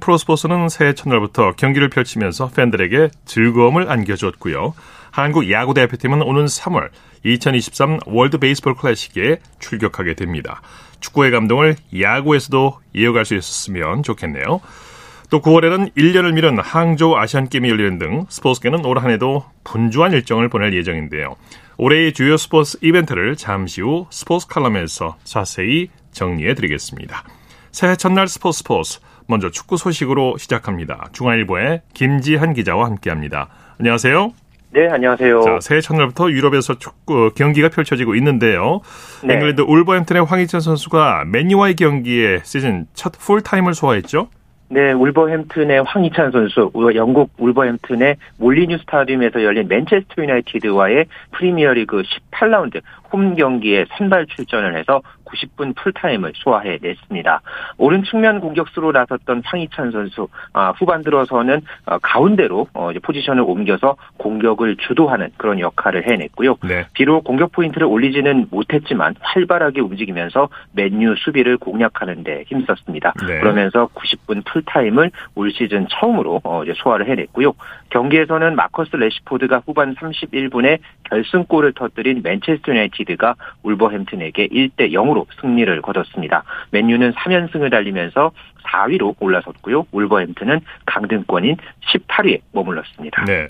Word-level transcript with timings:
프로스포츠는 0.00 0.68
새해 0.68 0.94
첫날부터 0.94 1.52
경기를 1.52 1.88
펼치면서 1.88 2.48
팬들에게 2.48 3.10
즐거움을 3.24 3.90
안겨줬고요. 3.90 4.74
한국 5.10 5.50
야구 5.50 5.74
대표팀은 5.74 6.22
오는 6.22 6.44
3월 6.44 6.88
2023 7.24 8.00
월드 8.06 8.38
베이스볼 8.38 8.74
클래식에 8.74 9.38
출격하게 9.60 10.14
됩니다. 10.14 10.60
축구의 11.00 11.30
감동을 11.30 11.76
야구에서도 11.98 12.80
이어갈 12.94 13.24
수 13.24 13.34
있었으면 13.34 14.02
좋겠네요. 14.02 14.60
또 15.30 15.40
9월에는 15.40 15.94
1년을 15.94 16.32
미룬 16.34 16.58
항저우 16.58 17.16
아시안게임이 17.16 17.68
열리는 17.68 17.98
등 17.98 18.26
스포츠계는 18.28 18.84
올 18.84 18.98
한해도 18.98 19.44
분주한 19.64 20.12
일정을 20.12 20.48
보낼 20.48 20.74
예정인데요. 20.74 21.36
올해의 21.76 22.12
주요 22.12 22.36
스포츠 22.36 22.78
이벤트를 22.82 23.36
잠시 23.36 23.80
후 23.80 24.06
스포츠 24.10 24.46
칼럼에서 24.46 25.16
자세히 25.24 25.88
정리해 26.12 26.54
드리겠습니다. 26.54 27.24
새해 27.72 27.96
첫날 27.96 28.28
스포츠 28.28 28.58
스포츠 28.58 29.00
먼저 29.26 29.50
축구 29.50 29.76
소식으로 29.76 30.36
시작합니다. 30.38 31.08
중앙일보의 31.12 31.82
김지한 31.94 32.54
기자와 32.54 32.86
함께합니다. 32.86 33.48
안녕하세요. 33.78 34.32
네, 34.70 34.88
안녕하세요. 34.88 35.42
자, 35.42 35.58
새해 35.60 35.80
첫날부터 35.80 36.30
유럽에서 36.32 36.74
축구 36.74 37.30
경기가 37.34 37.68
펼쳐지고 37.68 38.16
있는데요. 38.16 38.80
네. 39.22 39.34
잉글랜드 39.34 39.62
울버햄튼의 39.62 40.24
황희찬 40.24 40.60
선수가 40.60 41.26
맨유와의 41.26 41.76
경기에 41.76 42.40
시즌 42.42 42.86
첫 42.92 43.12
풀타임을 43.12 43.74
소화했죠. 43.74 44.28
네, 44.68 44.92
울버햄튼의 44.92 45.84
황희찬 45.84 46.32
선수, 46.32 46.72
영국 46.96 47.30
울버햄튼의 47.38 48.16
몰리뉴 48.38 48.78
스타디움에서 48.78 49.44
열린 49.44 49.68
맨체스터 49.68 50.22
유나이티드와의 50.22 51.06
프리미어리그 51.32 52.02
18라운드 52.32 52.80
홈 53.12 53.36
경기에 53.36 53.84
선발 53.96 54.26
출전을 54.26 54.76
해서 54.76 55.02
90분 55.34 55.74
풀타임을 55.76 56.32
소화해냈습니다. 56.36 57.40
오른 57.78 58.04
측면 58.04 58.40
공격수로 58.40 58.92
나섰던 58.92 59.42
황희찬 59.44 59.90
선수 59.90 60.28
아, 60.52 60.70
후반 60.70 61.02
들어서는 61.02 61.62
어, 61.86 61.98
가운데로 61.98 62.68
어, 62.72 62.90
포지션을 63.02 63.42
옮겨서 63.42 63.96
공격을 64.18 64.76
주도하는 64.76 65.30
그런 65.36 65.60
역할을 65.60 66.08
해냈고요. 66.08 66.56
네. 66.64 66.86
비록 66.92 67.24
공격 67.24 67.52
포인트를 67.52 67.86
올리지는 67.86 68.46
못했지만 68.50 69.14
활발하게 69.20 69.80
움직이면서 69.80 70.48
맨유 70.72 71.16
수비를 71.18 71.58
공략하는 71.58 72.24
데 72.24 72.44
힘썼습니다. 72.46 73.14
네. 73.26 73.40
그러면서 73.40 73.88
90분 73.94 74.44
풀타임을 74.44 75.10
올 75.34 75.52
시즌 75.52 75.86
처음으로 75.88 76.40
어, 76.44 76.62
소화를 76.74 77.08
해냈고요. 77.08 77.52
경기에서는 77.90 78.56
마커스 78.56 78.96
래시포드가 78.96 79.62
후반 79.66 79.94
31분에 79.94 80.78
결승골을 81.04 81.74
터뜨린 81.74 82.22
맨체스터 82.22 82.72
유나이티드가 82.72 83.34
울버햄튼에게 83.62 84.48
1대 84.48 84.92
0으로 84.92 85.23
승리를 85.40 85.82
거뒀습니다. 85.82 86.44
맨유는 86.70 87.12
3연승을 87.12 87.70
달리면서 87.70 88.32
4위로 88.66 89.14
올라섰고요. 89.20 89.86
울버햄튼은 89.92 90.60
강등권인 90.86 91.56
18위에 91.86 92.40
머물렀습니다. 92.52 93.24
네. 93.24 93.48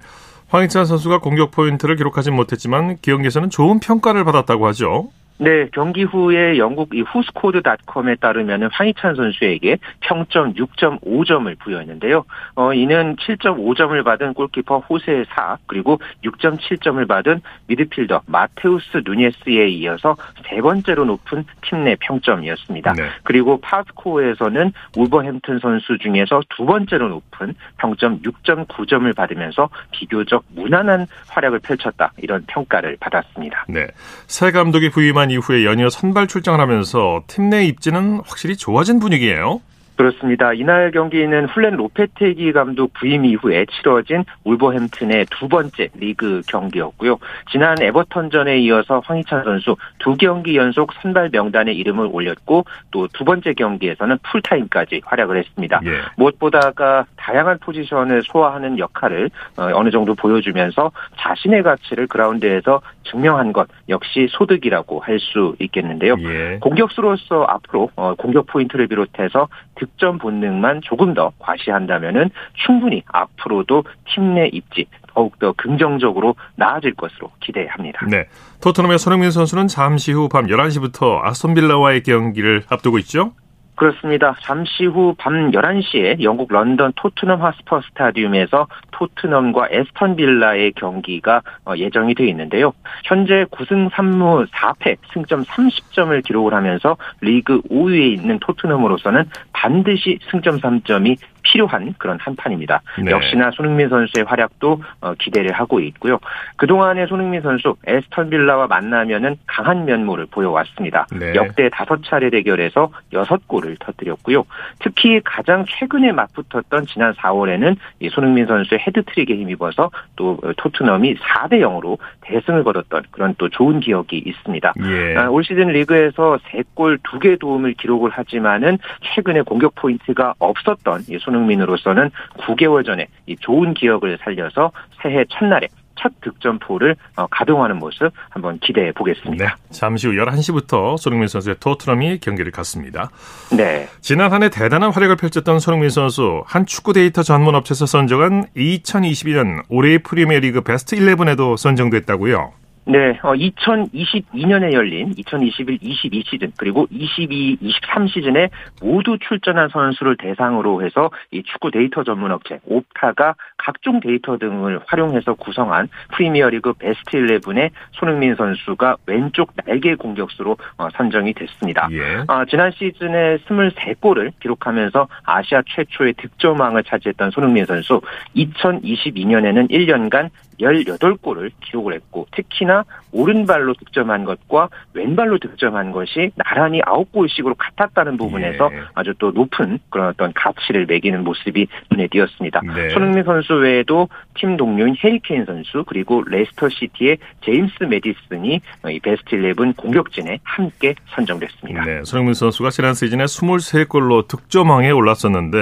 황희찬 0.48 0.84
선수가 0.84 1.18
공격 1.18 1.50
포인트를 1.50 1.96
기록하지 1.96 2.30
못했지만 2.30 2.96
기영에서는 3.00 3.50
좋은 3.50 3.80
평가를 3.80 4.24
받았다고 4.24 4.66
하죠. 4.68 5.08
네, 5.38 5.68
경기 5.72 6.02
후에 6.02 6.58
영국 6.58 6.94
이 6.94 7.02
후스코드닷컴에 7.02 8.16
따르면 8.16 8.70
황희찬 8.72 9.14
선수에게 9.14 9.78
평점 10.00 10.54
6.5점을 10.54 11.58
부여했는데요. 11.58 12.24
어, 12.56 12.72
이는 12.72 13.16
7.5점을 13.16 14.02
받은 14.04 14.34
골키퍼 14.34 14.78
호세 14.78 15.24
사 15.28 15.58
그리고 15.66 16.00
6.7점을 16.24 17.06
받은 17.06 17.40
미드필더 17.66 18.22
마테우스 18.26 19.02
누네스에 19.04 19.68
이어서 19.68 20.16
세 20.48 20.60
번째로 20.60 21.04
높은 21.04 21.44
팀 21.62 21.84
내 21.84 21.96
평점이었습니다. 22.00 22.94
네. 22.94 23.08
그리고 23.22 23.60
파스코에서는 23.60 24.72
울버햄튼 24.96 25.58
선수 25.60 25.98
중에서 25.98 26.40
두 26.56 26.64
번째로 26.64 27.08
높은 27.08 27.54
평점 27.78 28.20
6.9점을 28.22 29.14
받으면서 29.14 29.68
비교적 29.92 30.44
무난한 30.54 31.06
활약을 31.28 31.60
펼쳤다 31.60 32.12
이런 32.16 32.44
평가를 32.46 32.96
받았습니다. 32.98 33.66
네, 33.68 33.86
새 34.26 34.50
감독이 34.50 34.90
부임한 34.90 35.23
지난 35.24 35.30
이후에 35.30 35.64
연이어 35.64 35.88
선발 35.88 36.26
출장을 36.26 36.60
하면서 36.60 37.22
팀 37.28 37.48
내 37.48 37.64
입지는 37.64 38.20
확실히 38.26 38.56
좋아진 38.56 38.98
분위기예요. 39.00 39.60
그렇습니다. 39.96 40.52
이날 40.52 40.90
경기는 40.90 41.46
훌렌 41.46 41.76
로페테기 41.76 42.50
감독 42.52 42.92
부임 42.94 43.24
이후에 43.24 43.64
치러진 43.66 44.24
울버햄튼의 44.42 45.26
두 45.30 45.46
번째 45.46 45.88
리그 45.94 46.42
경기였고요. 46.48 47.18
지난 47.52 47.80
에버턴전에 47.80 48.58
이어서 48.58 49.00
황희찬 49.04 49.44
선수 49.44 49.76
두 50.00 50.16
경기 50.16 50.56
연속 50.56 50.92
선발 51.00 51.28
명단에 51.32 51.72
이름을 51.72 52.08
올렸고 52.10 52.64
또 52.90 53.06
두 53.12 53.24
번째 53.24 53.54
경기에서는 53.54 54.18
풀타임까지 54.24 55.02
활약을 55.04 55.36
했습니다. 55.36 55.80
예. 55.84 55.90
무엇보다가 56.16 57.06
다양한 57.16 57.58
포지션을 57.60 58.22
소화하는 58.24 58.80
역할을 58.80 59.30
어, 59.56 59.70
어느 59.74 59.90
정도 59.90 60.16
보여주면서 60.16 60.90
자신의 61.18 61.62
가치를 61.62 62.08
그라운드에서 62.08 62.80
증명한 63.04 63.52
것 63.52 63.68
역시 63.88 64.26
소득이라고 64.30 65.00
할 65.00 65.18
수 65.20 65.54
있겠는데요. 65.60 66.16
예. 66.18 66.58
공격수로서 66.60 67.44
앞으로 67.44 67.88
어, 67.96 68.14
공격 68.14 68.46
포인트를 68.46 68.88
비롯해서 68.88 69.48
득점 69.76 70.18
본능만 70.18 70.80
조금 70.82 71.14
더 71.14 71.32
과시한다면은 71.38 72.30
충분히 72.66 73.02
앞으로도 73.06 73.84
팀 74.12 74.34
내 74.34 74.48
입지 74.52 74.86
더욱더 75.14 75.52
긍정적으로 75.52 76.34
나아질 76.56 76.94
것으로 76.94 77.30
기대합니다. 77.40 78.04
네. 78.10 78.26
토트넘의 78.60 78.98
손흥민 78.98 79.30
선수는 79.30 79.68
잠시 79.68 80.12
후 80.12 80.28
밤 80.28 80.46
11시부터 80.46 81.20
아스톤빌라와의 81.24 82.02
경기를 82.02 82.62
앞두고 82.68 82.98
있죠? 82.98 83.32
그렇습니다. 83.76 84.36
잠시 84.40 84.84
후 84.84 85.14
밤 85.18 85.50
11시에 85.50 86.22
영국 86.22 86.52
런던 86.52 86.92
토트넘 86.96 87.42
하스퍼 87.42 87.80
스타디움에서 87.80 88.68
토트넘과 88.92 89.68
에스턴 89.70 90.16
빌라의 90.16 90.72
경기가 90.72 91.42
어, 91.64 91.74
예정이 91.76 92.14
되어 92.14 92.26
있는데요. 92.28 92.72
현재 93.04 93.44
9승 93.50 93.90
3무 93.90 94.46
4패 94.48 94.96
승점 95.12 95.42
30점을 95.42 96.24
기록을 96.24 96.54
하면서 96.54 96.96
리그 97.20 97.60
5위에 97.62 98.12
있는 98.12 98.38
토트넘으로서는 98.38 99.24
반드시 99.52 100.18
승점 100.30 100.58
3점이 100.60 101.16
필요한 101.44 101.94
그런 101.98 102.18
한판입니다. 102.20 102.82
네. 103.02 103.10
역시나 103.10 103.50
손흥민 103.52 103.88
선수의 103.88 104.24
활약도 104.24 104.82
어, 105.00 105.14
기대를 105.14 105.52
하고 105.52 105.78
있고요. 105.80 106.18
그동안의 106.56 107.06
손흥민 107.06 107.40
선수 107.42 107.76
애스턴 107.86 108.30
빌라와 108.30 108.66
만나면은 108.66 109.36
강한 109.46 109.84
면모를 109.84 110.26
보여왔습니다. 110.30 111.06
네. 111.12 111.34
역대 111.34 111.68
다섯 111.68 112.02
차례 112.04 112.30
대결에서 112.30 112.90
여섯 113.12 113.46
골을 113.46 113.76
터뜨렸고요. 113.78 114.44
특히 114.80 115.20
가장 115.24 115.64
최근에 115.68 116.12
맞붙었던 116.12 116.86
지난 116.86 117.12
4월에는 117.14 117.76
이 118.00 118.08
손흥민 118.08 118.46
선수의 118.46 118.80
해트트릭에 118.80 119.34
힘입어서 119.36 119.90
또 120.16 120.38
토트넘이 120.56 121.16
4대 121.16 121.60
0으로 121.60 121.98
대승을 122.22 122.64
거뒀던 122.64 123.04
그런 123.10 123.34
또 123.38 123.48
좋은 123.48 123.80
기억이 123.80 124.22
있습니다. 124.24 124.72
예. 124.82 125.16
아, 125.16 125.28
올 125.28 125.44
시즌 125.44 125.68
리그에서 125.68 126.38
3골 126.50 126.98
2개 127.02 127.38
도움을 127.38 127.74
기록을 127.74 128.10
하지만은 128.10 128.78
최근에 129.02 129.42
공격 129.42 129.74
포인트가 129.74 130.34
없었던 130.38 131.02
이 131.08 131.18
손흥민으로서는 131.34 132.10
9개월 132.38 132.84
전에 132.86 133.06
이 133.26 133.36
좋은 133.36 133.74
기억을 133.74 134.18
살려서 134.22 134.70
새해 135.02 135.24
첫날에 135.28 135.68
첫 135.96 136.12
득점포를 136.22 136.96
어, 137.16 137.26
가동하는 137.28 137.78
모습 137.78 138.10
한번 138.30 138.58
기대해 138.58 138.90
보겠습니다. 138.92 139.44
네, 139.44 139.50
잠시 139.70 140.08
후 140.08 140.14
11시부터 140.14 140.98
손흥민 140.98 141.28
선수의 141.28 141.56
토트넘이 141.60 142.18
경기를 142.18 142.50
갖습니다. 142.50 143.10
네. 143.56 143.86
지난 144.00 144.32
한 144.32 144.42
해 144.42 144.48
대단한 144.50 144.90
활약을 144.92 145.16
펼쳤던 145.16 145.60
손흥민 145.60 145.90
선수 145.90 146.42
한 146.46 146.66
축구 146.66 146.92
데이터 146.92 147.22
전문 147.22 147.54
업체에서 147.54 147.86
선정한 147.86 148.46
2022년 148.56 149.62
올해의 149.68 150.00
프리미어리그 150.00 150.62
베스트 150.62 150.96
11에도 150.96 151.56
선정됐다고요. 151.56 152.52
네, 152.86 153.18
어, 153.22 153.32
2022년에 153.32 154.74
열린 154.74 155.10
2021-22 155.14 156.26
시즌 156.26 156.52
그리고 156.58 156.86
22-23 156.88 158.08
시즌에 158.08 158.50
모두 158.82 159.16
출전한 159.18 159.68
선수를 159.70 160.16
대상으로 160.18 160.84
해서 160.84 161.10
이 161.30 161.42
축구 161.42 161.70
데이터 161.70 162.04
전문 162.04 162.30
업체 162.30 162.60
옵타가 162.66 163.36
각종 163.56 164.00
데이터 164.00 164.36
등을 164.36 164.80
활용해서 164.86 165.34
구성한 165.34 165.88
프리미어리그 166.12 166.74
베스트 166.74 167.12
11에 167.12 167.70
손흥민 167.92 168.34
선수가 168.34 168.96
왼쪽 169.06 169.52
날개 169.64 169.94
공격수로 169.94 170.56
어, 170.76 170.88
선정이 170.94 171.32
됐습니다. 171.32 171.88
예. 171.92 172.24
어, 172.28 172.44
지난 172.44 172.70
시즌에 172.70 173.38
23골을 173.38 174.32
기록하면서 174.40 175.08
아시아 175.24 175.62
최초의 175.66 176.14
득점왕을 176.14 176.84
차지했던 176.84 177.30
손흥민 177.30 177.64
선수 177.64 178.02
2022년에는 178.36 179.70
1년간 179.70 180.28
18골을 180.60 181.50
기록을 181.60 181.94
했고 181.94 182.26
특히나 182.32 182.84
오른발로 183.12 183.74
득점한 183.74 184.24
것과 184.24 184.68
왼발로 184.92 185.38
득점한 185.38 185.92
것이 185.92 186.30
나란히 186.36 186.80
9골씩으로 186.82 187.54
같았다는 187.56 188.16
부분에서 188.16 188.70
예. 188.72 188.82
아주 188.94 189.14
또 189.18 189.30
높은 189.30 189.78
그런 189.90 190.08
어떤 190.08 190.32
가치를 190.32 190.86
매기는 190.86 191.22
모습이 191.22 191.66
눈에 191.90 192.08
띄었습니다. 192.08 192.60
네. 192.74 192.90
손흥민 192.90 193.24
선수 193.24 193.54
외에도 193.54 194.08
팀 194.34 194.56
동료인 194.56 194.96
해리 195.02 195.25
케인 195.25 195.44
선수 195.44 195.84
그리고 195.86 196.22
레스터 196.26 196.68
시티의 196.68 197.18
제임스 197.44 197.84
매디슨이 197.84 198.60
이 198.90 199.00
베스트 199.00 199.36
11 199.36 199.54
공격진에 199.76 200.38
함께 200.42 200.94
선정됐습니다. 201.14 201.84
네, 201.84 202.04
손흥민 202.04 202.34
선수가 202.34 202.70
지난 202.70 202.94
시즌에 202.94 203.24
23골로 203.24 204.28
득점왕에 204.28 204.90
올랐었는데 204.90 205.58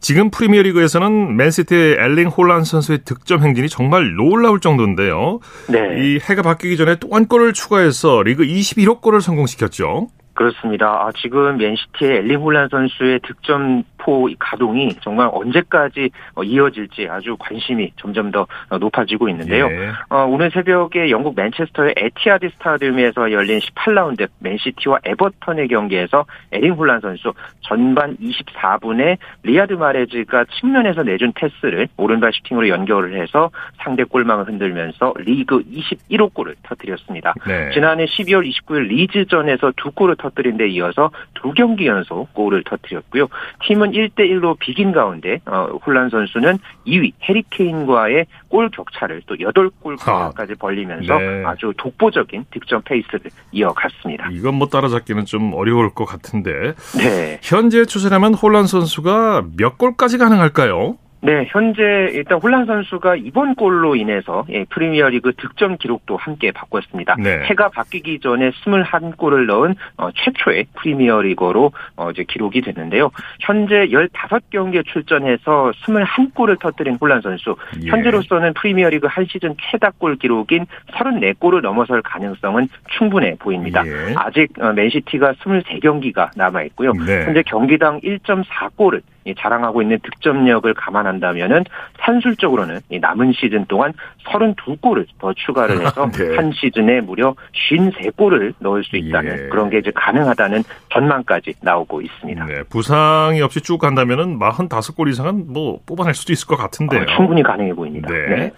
지금 0.00 0.30
프리미어리그에서는 0.30 1.36
맨시티의 1.36 1.96
엘링 1.98 2.28
홀란 2.28 2.64
선수의 2.64 3.00
득점 3.04 3.42
행진이 3.42 3.68
정말 3.68 4.14
놀라울 4.14 4.60
정도인데요. 4.60 5.40
네. 5.68 5.78
이 6.00 6.20
해가 6.22 6.42
바뀌기 6.42 6.76
전에 6.76 6.96
또 6.96 7.08
한 7.12 7.26
골을 7.26 7.52
추가해서 7.52 8.22
리그 8.22 8.44
21호 8.44 9.00
골을 9.00 9.20
성공시켰죠. 9.20 10.08
그렇습니다. 10.38 10.86
아, 10.86 11.10
지금 11.20 11.56
맨시티의 11.56 12.18
엘링 12.18 12.38
홀란 12.38 12.68
선수의 12.68 13.18
득점포 13.24 14.30
가동이 14.38 14.94
정말 15.00 15.28
언제까지 15.32 16.10
어, 16.36 16.44
이어질지 16.44 17.08
아주 17.10 17.36
관심이 17.36 17.90
점점 17.96 18.30
더 18.30 18.46
어, 18.68 18.78
높아지고 18.78 19.28
있는데요. 19.30 19.66
예. 19.66 19.90
어, 20.10 20.26
오늘 20.26 20.52
새벽에 20.52 21.10
영국 21.10 21.34
맨체스터의 21.34 21.94
에티하드 21.96 22.50
스타디움에서 22.50 23.32
열린 23.32 23.58
18라운드 23.58 24.28
맨시티와 24.38 25.00
에버턴의 25.06 25.66
경기에서 25.66 26.24
엘링 26.52 26.74
홀란 26.74 27.00
선수 27.00 27.32
전반 27.62 28.16
24분에 28.18 29.18
리야드 29.42 29.72
마레즈가 29.72 30.44
측면에서 30.60 31.02
내준 31.02 31.32
패스를 31.32 31.88
오른발 31.96 32.32
슈팅으로 32.32 32.68
연결을 32.68 33.20
해서 33.20 33.50
상대 33.78 34.04
골망을 34.04 34.46
흔들면서 34.46 35.14
리그 35.18 35.64
21호 35.64 36.32
골을 36.32 36.54
터뜨렸습니다. 36.62 37.34
네. 37.44 37.70
지난해 37.74 38.04
12월 38.04 38.48
29일 38.48 38.86
리즈전에서 38.86 39.72
두 39.76 39.90
골을 39.90 40.14
터 40.14 40.27
터뜨린 40.28 40.56
데 40.56 40.68
이어서 40.68 41.10
두 41.34 41.52
경기 41.52 41.86
연속 41.86 42.32
골을 42.34 42.64
터뜨렸고요. 42.64 43.28
팀은 43.64 43.92
1대1로 43.92 44.58
비긴 44.58 44.92
가운데 44.92 45.40
어, 45.46 45.68
홀란 45.86 46.10
선수는 46.10 46.58
2위 46.86 47.12
해리케인과의 47.22 48.26
골 48.48 48.70
격차를 48.70 49.22
또 49.26 49.34
8골까지 49.36 50.50
아, 50.52 50.54
벌리면서 50.58 51.18
네. 51.18 51.44
아주 51.44 51.72
독보적인 51.76 52.46
득점 52.50 52.82
페이스를 52.82 53.30
이어갔습니다. 53.52 54.28
이건 54.32 54.54
뭐 54.54 54.68
따라잡기는 54.68 55.24
좀 55.24 55.52
어려울 55.54 55.90
것 55.94 56.04
같은데. 56.04 56.74
네. 56.98 57.40
현재 57.42 57.84
추세라면 57.84 58.34
홀란 58.34 58.66
선수가 58.66 59.44
몇 59.56 59.78
골까지 59.78 60.18
가능할까요? 60.18 60.96
네, 61.20 61.46
현재 61.48 61.82
일단 62.12 62.38
홀란 62.38 62.66
선수가 62.66 63.16
이번 63.16 63.54
골로 63.56 63.96
인해서 63.96 64.46
예, 64.50 64.64
프리미어리그 64.64 65.32
득점 65.36 65.76
기록도 65.78 66.16
함께 66.16 66.52
바꿨습니다. 66.52 67.16
네. 67.18 67.42
해가 67.44 67.70
바뀌기 67.70 68.20
전에 68.20 68.50
21골을 68.50 69.46
넣은 69.46 69.74
어, 69.96 70.10
최초의 70.12 70.66
프리미어리거로 70.76 71.72
어, 71.96 72.10
이제 72.10 72.24
기록이 72.24 72.60
됐는데요. 72.60 73.10
현재 73.40 73.88
15경기에 73.88 74.86
출전해서 74.86 75.72
21골을 75.84 76.60
터뜨린 76.60 76.98
홀란 77.00 77.20
선수. 77.20 77.56
예. 77.82 77.88
현재로서는 77.88 78.54
프리미어리그 78.54 79.08
한 79.08 79.26
시즌 79.28 79.56
최다골 79.70 80.16
기록인 80.16 80.66
34골을 80.92 81.62
넘어설 81.62 82.00
가능성은 82.02 82.68
충분해 82.96 83.36
보입니다. 83.40 83.84
예. 83.86 84.14
아직 84.16 84.52
어, 84.60 84.72
맨시티가 84.72 85.32
23경기가 85.32 86.30
남아 86.36 86.62
있고요. 86.64 86.92
네. 86.92 87.24
현재 87.24 87.42
경기당 87.42 88.00
1.4골을 88.00 89.02
자랑하고 89.36 89.82
있는 89.82 89.98
득점력을 90.02 90.72
감안한다면은 90.74 91.64
산술적으로는 92.00 92.80
남은 93.00 93.32
시즌 93.32 93.64
동안 93.66 93.92
32골을 94.26 95.06
더 95.18 95.32
추가를 95.34 95.80
해서 95.80 96.10
네. 96.12 96.36
한 96.36 96.52
시즌에 96.52 97.00
무려 97.00 97.34
53골을 97.70 98.54
넣을 98.58 98.84
수 98.84 98.96
있다는 98.96 99.44
예. 99.44 99.48
그런 99.48 99.70
게 99.70 99.78
이제 99.78 99.90
가능하다는 99.94 100.64
전망까지 100.92 101.54
나오고 101.60 102.02
있습니다. 102.02 102.46
네, 102.46 102.62
부상이 102.64 103.40
없이 103.42 103.60
쭉 103.60 103.78
간다면은 103.78 104.38
45골 104.38 105.08
이상은 105.08 105.52
뭐 105.52 105.80
뽑아낼 105.86 106.14
수도 106.14 106.32
있을 106.32 106.46
것 106.46 106.56
같은데요. 106.56 107.02
어, 107.02 107.06
충분히 107.16 107.42
가능해 107.42 107.74
보입니다. 107.74 108.08
네. 108.08 108.28
네. 108.28 108.52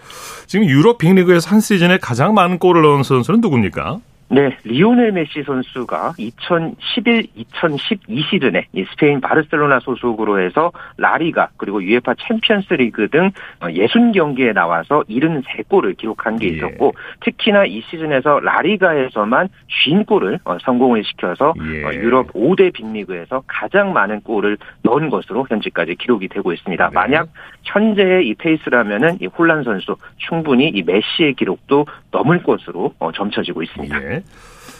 지금 0.46 0.66
유럽 0.66 0.98
빅리그에서 0.98 1.50
한 1.50 1.60
시즌에 1.60 1.98
가장 1.98 2.34
많은 2.34 2.58
골을 2.58 2.82
넣은 2.82 3.02
선수는 3.02 3.40
누굽니까? 3.40 3.98
네, 4.32 4.56
리오넬 4.62 5.10
메시 5.10 5.42
선수가 5.42 6.12
2011, 6.16 7.26
2012 7.34 8.22
시즌에 8.30 8.64
스페인 8.92 9.20
바르셀로나 9.20 9.80
소속으로 9.80 10.38
해서 10.38 10.70
라리가 10.98 11.48
그리고 11.56 11.82
UEFA 11.82 12.14
챔피언스 12.28 12.74
리그 12.74 13.08
등 13.08 13.32
60경기에 13.60 14.50
어, 14.50 14.52
나와서 14.52 15.02
73골을 15.10 15.96
기록한 15.96 16.36
게 16.36 16.46
예. 16.46 16.50
있었고 16.50 16.92
예. 16.94 17.24
특히나 17.24 17.64
이 17.64 17.80
시즌에서 17.90 18.38
라리가에서만 18.38 19.48
50골을 19.84 20.38
어, 20.44 20.58
성공을 20.60 21.02
시켜서 21.02 21.52
예. 21.68 21.82
어, 21.82 21.92
유럽 21.92 22.32
5대 22.32 22.72
빅리그에서 22.72 23.42
가장 23.48 23.92
많은 23.92 24.20
골을 24.20 24.58
넣은 24.82 25.10
것으로 25.10 25.44
현재까지 25.50 25.96
기록이 25.96 26.28
되고 26.28 26.52
있습니다. 26.52 26.86
네. 26.86 26.94
만약 26.94 27.30
현재의 27.64 28.28
이 28.28 28.34
페이스라면은 28.34 29.18
이 29.20 29.26
홀란 29.26 29.64
선수 29.64 29.96
충분히 30.18 30.68
이 30.68 30.84
메시의 30.84 31.34
기록도 31.34 31.86
넘을 32.12 32.44
것으로 32.44 32.94
점쳐지고 33.12 33.64
있습니다. 33.64 34.02
예. 34.04 34.19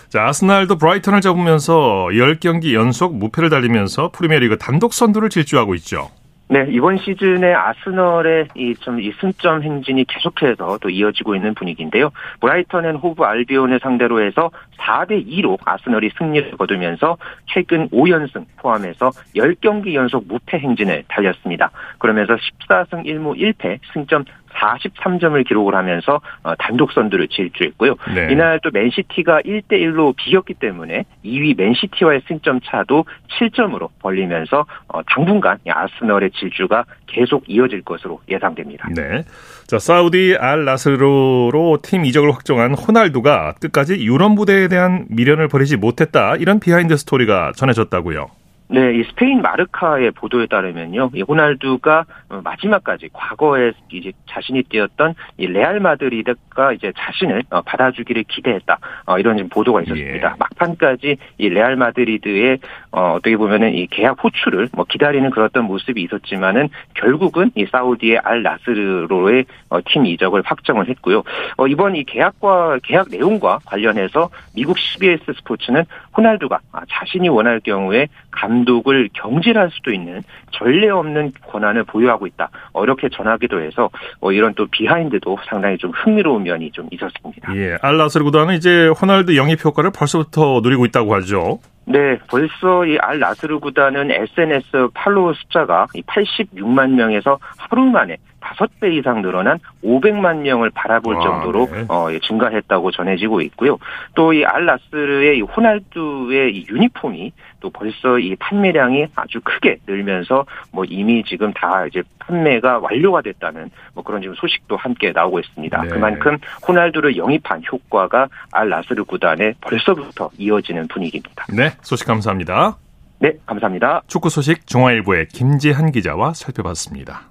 자, 0.08 0.26
아스날도 0.26 0.76
브라이턴을 0.78 1.20
잡으면서 1.20 2.08
10경기 2.12 2.74
연속 2.74 3.16
무패를 3.16 3.48
달리면서 3.48 4.10
프리미어리그 4.10 4.58
단독 4.58 4.92
선두를 4.92 5.28
질주하고 5.30 5.74
있죠. 5.76 6.10
네, 6.52 6.66
이번 6.68 6.98
시즌에 6.98 7.54
아스널의 7.54 8.48
이 8.56 8.74
좀 8.80 8.98
이 8.98 9.12
승점 9.20 9.62
행진이 9.62 10.04
계속해서 10.08 10.78
또 10.82 10.90
이어지고 10.90 11.36
있는 11.36 11.54
분위기인데요. 11.54 12.10
브라이턴 12.40 12.86
앤 12.86 12.96
호브 12.96 13.22
알비온을 13.22 13.78
상대로 13.80 14.20
해서 14.20 14.50
4대 14.80 15.24
2로 15.28 15.56
아스널이 15.64 16.10
승리를 16.18 16.50
거두면서 16.56 17.16
최근 17.54 17.88
5연승 17.90 18.46
포함해서 18.56 19.10
10경기 19.36 19.94
연속 19.94 20.26
무패 20.26 20.58
행진을 20.58 21.04
달렸습니다. 21.06 21.70
그러면서 21.98 22.34
14승 22.34 23.04
1무 23.06 23.38
1패 23.38 23.78
승점 23.92 24.24
43점을 24.54 25.46
기록을 25.46 25.74
하면서 25.74 26.20
어, 26.42 26.54
단독 26.56 26.92
선두를 26.92 27.28
질주했고요. 27.28 27.96
네. 28.14 28.32
이날 28.32 28.60
또 28.62 28.70
맨시티가 28.72 29.42
1대 29.42 29.72
1로 29.72 30.14
비겼기 30.16 30.54
때문에 30.54 31.04
2위 31.24 31.56
맨시티와의 31.56 32.22
승점 32.28 32.60
차도 32.64 33.04
7점으로 33.38 33.88
벌리면서 34.00 34.66
어, 34.88 35.02
당분간 35.04 35.58
아스널의 35.68 36.30
질주가 36.32 36.84
계속 37.06 37.44
이어질 37.46 37.82
것으로 37.82 38.20
예상됩니다. 38.28 38.88
네. 38.94 39.24
자, 39.66 39.78
사우디 39.78 40.36
알 40.38 40.64
나스르로 40.64 41.78
팀 41.82 42.04
이적을 42.04 42.32
확정한 42.32 42.74
호날두가 42.74 43.54
끝까지 43.60 44.04
유럽 44.04 44.32
무대에 44.32 44.68
대한 44.68 45.06
미련을 45.08 45.48
버리지 45.48 45.76
못했다. 45.76 46.36
이런 46.36 46.60
비하인드 46.60 46.96
스토리가 46.96 47.52
전해졌다고요. 47.56 48.39
네, 48.72 48.94
이 48.94 49.02
스페인 49.02 49.42
마르카의 49.42 50.12
보도에 50.12 50.46
따르면요, 50.46 51.10
이 51.14 51.22
호날두가 51.22 52.04
마지막까지 52.44 53.08
과거에 53.12 53.72
이제 53.90 54.12
자신이 54.28 54.62
뛰었던 54.62 55.14
이 55.38 55.46
레알 55.48 55.80
마드리드가 55.80 56.72
이제 56.74 56.92
자신을 56.96 57.42
어, 57.50 57.62
받아주기를 57.62 58.24
기대했다. 58.28 58.78
어, 59.06 59.18
이런 59.18 59.38
지금 59.38 59.48
보도가 59.48 59.82
있었습니다. 59.82 60.28
예. 60.28 60.34
막판까지 60.38 61.16
이 61.38 61.48
레알 61.48 61.74
마드리드의 61.74 62.58
어, 62.92 63.14
어떻게 63.14 63.36
보면은 63.36 63.74
이 63.74 63.88
계약 63.88 64.22
호출을 64.22 64.68
뭐 64.72 64.84
기다리는 64.88 65.28
그런 65.30 65.50
모습이 65.64 66.00
있었지만은 66.02 66.68
결국은 66.94 67.50
이 67.56 67.66
사우디의 67.66 68.18
알 68.22 68.44
나스르로의 68.44 69.46
어, 69.70 69.80
팀 69.84 70.06
이적을 70.06 70.42
확정을 70.44 70.88
했고요. 70.88 71.24
어, 71.56 71.66
이번 71.66 71.96
이 71.96 72.04
계약과 72.04 72.78
계약 72.84 73.08
내용과 73.10 73.58
관련해서 73.64 74.30
미국 74.54 74.78
CBS 74.78 75.24
스포츠는 75.38 75.84
호날두가 76.16 76.60
아, 76.72 76.82
자신이 76.88 77.28
원할 77.28 77.58
경우에 77.58 78.06
감 78.30 78.59
감독을 78.60 79.08
경질할 79.14 79.70
수도 79.70 79.92
있는 79.92 80.22
전례 80.52 80.88
없는 80.90 81.32
권한을 81.46 81.84
보유하고 81.84 82.26
있다. 82.26 82.50
어렵게 82.72 83.08
전하기도 83.10 83.60
해서 83.60 83.90
어, 84.20 84.32
이런 84.32 84.54
또 84.54 84.66
비하인드도 84.70 85.38
상당히 85.48 85.78
좀 85.78 85.90
흥미로운 85.92 86.42
면이 86.44 86.70
좀 86.72 86.88
있었습니다. 86.90 87.54
예, 87.56 87.76
알라스르 87.82 88.24
구단은 88.24 88.54
이제 88.54 88.88
호날두 88.88 89.36
영입 89.36 89.64
효과를 89.64 89.90
벌써부터 89.96 90.60
누리고 90.62 90.84
있다고 90.86 91.14
하죠. 91.16 91.58
네, 91.86 92.18
벌써 92.28 92.84
이 92.86 92.98
알 93.02 93.18
나스르 93.18 93.58
구단은 93.58 94.10
SNS 94.12 94.88
팔로우 94.94 95.34
숫자가 95.34 95.86
86만 96.06 96.90
명에서 96.90 97.38
하루 97.56 97.82
만에 97.86 98.16
5배 98.40 98.92
이상 98.94 99.22
늘어난 99.22 99.58
500만 99.84 100.38
명을 100.38 100.70
바라볼 100.70 101.16
아, 101.16 101.20
정도로 101.20 101.68
네. 101.72 101.84
어, 101.88 102.08
예, 102.12 102.18
증가했다고 102.20 102.90
전해지고 102.92 103.40
있고요. 103.42 103.78
또 104.14 104.32
이 104.32 104.44
알라스르의 104.44 105.38
이 105.38 105.40
호날두의 105.40 106.54
이 106.54 106.66
유니폼이 106.68 107.32
또 107.60 107.70
벌써 107.70 108.18
이 108.18 108.34
판매량이 108.36 109.06
아주 109.14 109.40
크게 109.42 109.78
늘면서 109.86 110.44
뭐 110.72 110.84
이미 110.84 111.22
지금 111.24 111.52
다 111.52 111.86
이제 111.86 112.02
판매가 112.18 112.78
완료가 112.78 113.22
됐다는 113.22 113.70
뭐 113.94 114.02
그런 114.02 114.20
지금 114.20 114.34
소식도 114.34 114.76
함께 114.76 115.12
나오고 115.12 115.40
있습니다. 115.40 115.82
네. 115.82 115.88
그만큼 115.88 116.38
호날두를 116.66 117.16
영입한 117.16 117.62
효과가 117.70 118.28
알라스르 118.52 119.04
구단에 119.04 119.54
벌써부터 119.60 120.30
이어지는 120.38 120.88
분위기입니다. 120.88 121.46
네, 121.52 121.70
소식 121.82 122.06
감사합니다. 122.06 122.76
네, 123.18 123.34
감사합니다. 123.44 124.02
축구 124.06 124.30
소식 124.30 124.66
중화일보의 124.66 125.28
김지한 125.28 125.92
기자와 125.92 126.32
살펴봤습니다. 126.34 127.30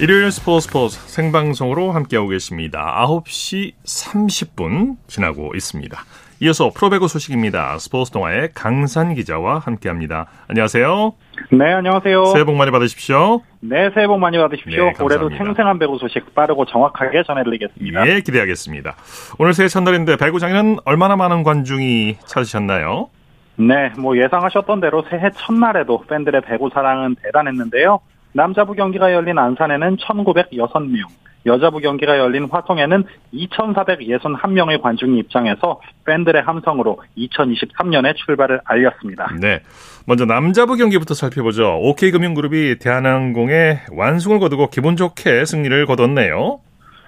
일요일 0.00 0.30
스포츠 0.32 0.66
스포츠 0.66 0.98
생방송으로 1.08 1.92
함께하고 1.92 2.28
계십니다. 2.28 3.04
9시 3.06 3.72
30분 3.84 4.96
지나고 5.06 5.52
있습니다. 5.54 5.96
이어서 6.40 6.70
프로배구 6.74 7.06
소식입니다. 7.06 7.78
스포츠 7.78 8.10
동아의 8.10 8.50
강산 8.54 9.14
기자와 9.14 9.60
함께합니다. 9.60 10.26
안녕하세요. 10.48 11.12
네, 11.52 11.72
안녕하세요. 11.72 12.24
새해 12.26 12.44
복 12.44 12.56
많이 12.56 12.72
받으십시오. 12.72 13.40
네, 13.60 13.88
새해 13.94 14.08
복 14.08 14.18
많이 14.18 14.36
받으십시오. 14.36 14.84
네, 14.86 14.92
올해도. 15.00 15.30
생생한 15.30 15.78
배구 15.78 15.98
소식 15.98 16.34
빠르고 16.34 16.66
정확하게 16.66 17.22
전해드리겠습니다. 17.24 18.08
예, 18.08 18.20
기대하겠습니다. 18.20 18.96
오늘 19.38 19.54
새해 19.54 19.68
첫날인데 19.68 20.16
배구장에는 20.16 20.78
얼마나 20.84 21.14
많은 21.14 21.44
관중이 21.44 22.16
찾으셨나요? 22.26 23.10
네, 23.56 23.92
뭐 23.96 24.18
예상하셨던 24.18 24.80
대로 24.80 25.04
새해 25.08 25.30
첫날에도 25.30 26.02
팬들의 26.08 26.40
배구 26.42 26.70
사랑은 26.74 27.14
대단했는데요. 27.22 28.00
남자부 28.34 28.74
경기가 28.74 29.12
열린 29.12 29.38
안산에는 29.38 29.96
1,906명, 29.96 31.06
여자부 31.46 31.78
경기가 31.78 32.18
열린 32.18 32.48
화성에는 32.50 33.04
2,461명의 33.32 34.82
관중이 34.82 35.18
입장해서 35.20 35.80
팬들의 36.04 36.42
함성으로 36.42 36.98
2023년의 37.16 38.16
출발을 38.16 38.60
알렸습니다. 38.64 39.30
네. 39.40 39.60
먼저 40.06 40.24
남자부 40.24 40.76
경기부터 40.76 41.14
살펴보죠. 41.14 41.78
OK금융그룹이 41.80 42.78
대한항공에 42.80 43.82
완승을 43.92 44.40
거두고 44.40 44.68
기분 44.68 44.96
좋게 44.96 45.44
승리를 45.44 45.86
거뒀네요. 45.86 46.58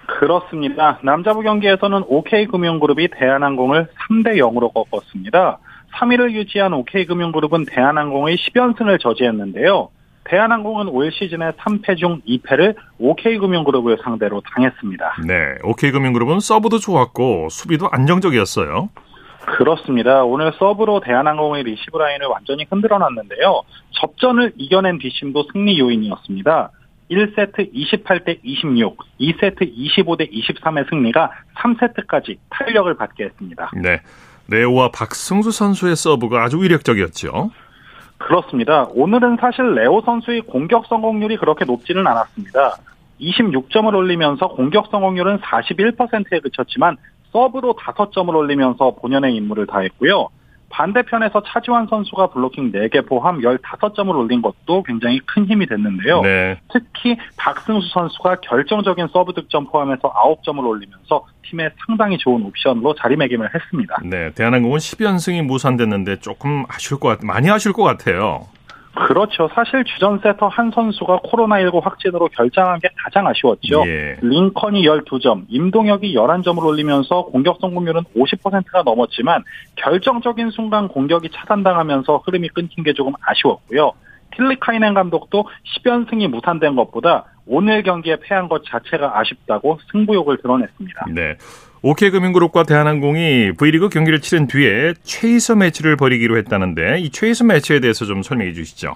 그렇습니다. 0.07 0.99
남자부 1.03 1.41
경기에서는 1.41 2.03
OK금융그룹이 2.07 3.09
대한항공을 3.09 3.87
3대 4.09 4.37
0으로 4.37 4.73
꺾었습니다. 4.73 5.57
3위를 5.95 6.31
유지한 6.31 6.73
OK금융그룹은 6.73 7.65
대한항공의 7.65 8.37
10연승을 8.37 9.01
저지했는데요. 9.01 9.89
대한항공은 10.29 10.89
올 10.89 11.11
시즌에 11.11 11.51
3패 11.51 11.97
중 11.97 12.21
2패를 12.27 12.75
OK금융그룹을 12.99 13.97
상대로 14.03 14.41
당했습니다. 14.53 15.17
네. 15.25 15.55
OK금융그룹은 15.63 16.39
서브도 16.39 16.79
좋았고 16.79 17.47
수비도 17.49 17.89
안정적이었어요. 17.91 18.89
그렇습니다. 19.45 20.23
오늘 20.25 20.51
서브로 20.59 20.99
대한항공의 20.99 21.63
리시브 21.63 21.97
라인을 21.97 22.27
완전히 22.27 22.65
흔들어 22.69 22.97
놨는데요. 22.97 23.61
접전을 23.91 24.53
이겨낸 24.57 24.99
뒷심도 24.99 25.47
승리 25.53 25.79
요인이었습니다. 25.79 26.71
1세트 27.09 27.73
28대 27.73 28.39
26, 28.43 28.97
2세트 29.21 29.73
25대 29.73 30.29
23의 30.29 30.89
승리가 30.89 31.31
3세트까지 31.55 32.37
탄력을 32.49 32.93
받게 32.97 33.23
했습니다. 33.23 33.71
네. 33.81 34.01
레오와 34.49 34.91
박승수 34.91 35.51
선수의 35.51 35.95
서브가 35.95 36.43
아주 36.43 36.61
위력적이었죠. 36.61 37.51
그렇습니다. 38.17 38.87
오늘은 38.93 39.37
사실 39.39 39.75
레오 39.75 40.01
선수의 40.01 40.41
공격 40.41 40.87
성공률이 40.87 41.37
그렇게 41.37 41.65
높지는 41.65 42.07
않았습니다. 42.07 42.77
26점을 43.19 43.93
올리면서 43.93 44.49
공격 44.49 44.87
성공률은 44.91 45.39
41%에 45.39 46.39
그쳤지만 46.39 46.97
서브로 47.31 47.75
5점을 47.75 48.33
올리면서 48.33 48.95
본연의 49.01 49.35
임무를 49.35 49.67
다했고요. 49.67 50.29
반대편에서 50.69 51.43
차지환 51.45 51.87
선수가 51.87 52.27
블로킹 52.27 52.71
4개 52.71 53.07
포함 53.07 53.39
15점을 53.39 54.15
올린 54.15 54.41
것도 54.41 54.83
굉장히 54.83 55.19
큰 55.25 55.45
힘이 55.45 55.65
됐는데요. 55.65 56.21
네. 56.21 56.59
특히 56.71 57.17
박승수 57.37 57.87
선수가 57.93 58.37
결정적인 58.41 59.07
서브 59.11 59.33
득점 59.33 59.67
포함해서 59.67 60.11
9점을 60.13 60.65
올리면서 60.65 61.25
팀에 61.43 61.69
상당히 61.85 62.17
좋은 62.17 62.43
옵션으로 62.43 62.95
자리매김을 62.95 63.49
했습니다. 63.53 63.95
네. 64.03 64.31
대한항공은 64.31 64.77
10연승이 64.77 65.41
무산됐는데 65.43 66.19
조금 66.19 66.65
아쉬울 66.67 66.99
것 66.99 67.09
같, 67.09 67.25
많이 67.25 67.49
아쉬울 67.49 67.73
것 67.73 67.83
같아요. 67.83 68.47
그렇죠. 69.05 69.47
사실 69.53 69.83
주전 69.83 70.19
세터 70.23 70.47
한 70.47 70.71
선수가 70.71 71.19
코로나19 71.19 71.83
확진으로 71.83 72.27
결장한 72.29 72.79
게 72.79 72.89
가장 72.97 73.27
아쉬웠죠. 73.27 73.83
예. 73.85 74.17
링컨이 74.21 74.81
12점, 74.83 75.45
임동혁이 75.49 76.15
11점을 76.15 76.63
올리면서 76.65 77.25
공격 77.25 77.59
성공률은 77.61 78.03
50%가 78.15 78.83
넘었지만 78.83 79.43
결정적인 79.75 80.49
순간 80.49 80.87
공격이 80.87 81.29
차단당하면서 81.31 82.23
흐름이 82.25 82.49
끊긴 82.49 82.83
게 82.83 82.93
조금 82.93 83.13
아쉬웠고요. 83.21 83.93
틸리카이넨 84.35 84.93
감독도 84.93 85.45
10연승이 85.63 86.27
무산된 86.27 86.75
것보다 86.75 87.25
오늘 87.45 87.83
경기에 87.83 88.17
패한 88.17 88.49
것 88.49 88.63
자체가 88.65 89.19
아쉽다고 89.19 89.79
승부욕을 89.91 90.37
드러냈습니다. 90.37 91.05
네. 91.13 91.35
OK금융그룹과 91.81 92.63
대한항공이 92.63 93.53
V리그 93.57 93.89
경기를 93.89 94.19
치른 94.19 94.47
뒤에 94.47 94.93
최이서 95.03 95.55
매치를 95.55 95.95
벌이기로 95.95 96.37
했다는데 96.37 96.99
이 96.99 97.09
최이서 97.09 97.45
매치에 97.45 97.79
대해서 97.79 98.05
좀 98.05 98.23
설명해 98.23 98.53
주시죠. 98.53 98.93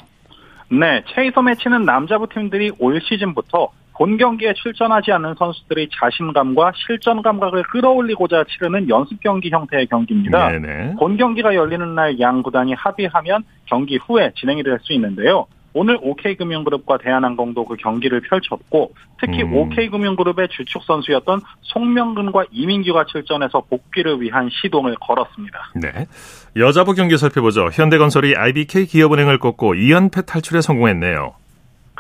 네, 0.70 1.04
체이서 1.14 1.42
매치는 1.42 1.86
남자부 1.86 2.28
팀들이 2.30 2.72
올 2.80 3.00
시즌부터 3.02 3.70
본 3.94 4.18
경기에 4.18 4.54
출전하지 4.54 5.12
않는 5.12 5.36
선수들의 5.38 5.90
자신감과 6.00 6.72
실전 6.76 7.22
감각을 7.22 7.62
끌어올리고자 7.64 8.46
치르는 8.50 8.90
연습 8.90 9.20
경기 9.22 9.52
형태의 9.52 9.86
경기입니다. 9.88 10.50
네네. 10.50 10.96
본 10.98 11.18
경기가 11.18 11.54
열리는 11.54 11.94
날 11.94 12.20
양 12.20 12.42
구단이 12.42 12.74
합의하면 12.74 13.44
경기 13.66 13.98
후에 13.98 14.32
진행이 14.38 14.64
될 14.64 14.80
수 14.82 14.94
있는데요. 14.94 15.46
오늘 15.74 15.98
OK금융그룹과 16.02 16.98
대한항공도 16.98 17.66
그 17.66 17.76
경기를 17.76 18.22
펼쳤고 18.22 18.94
특히 19.20 19.44
음. 19.44 19.56
OK금융그룹의 19.56 20.50
주축 20.50 20.84
선수였던 20.84 21.42
송명근과 21.62 22.46
이민규가 22.52 23.06
출전해서 23.06 23.62
복귀를 23.70 24.22
위한 24.22 24.50
시동을 24.52 24.96
걸었습니다. 25.00 25.72
네. 25.76 26.08
여자부 26.56 26.94
경기 26.94 27.18
살펴보죠. 27.18 27.70
현대건설이 27.72 28.36
IBK 28.36 28.86
기업은행을 28.88 29.40
꺾고 29.40 29.74
2연패 29.74 30.26
탈출에 30.26 30.62
성공했네요. 30.62 31.41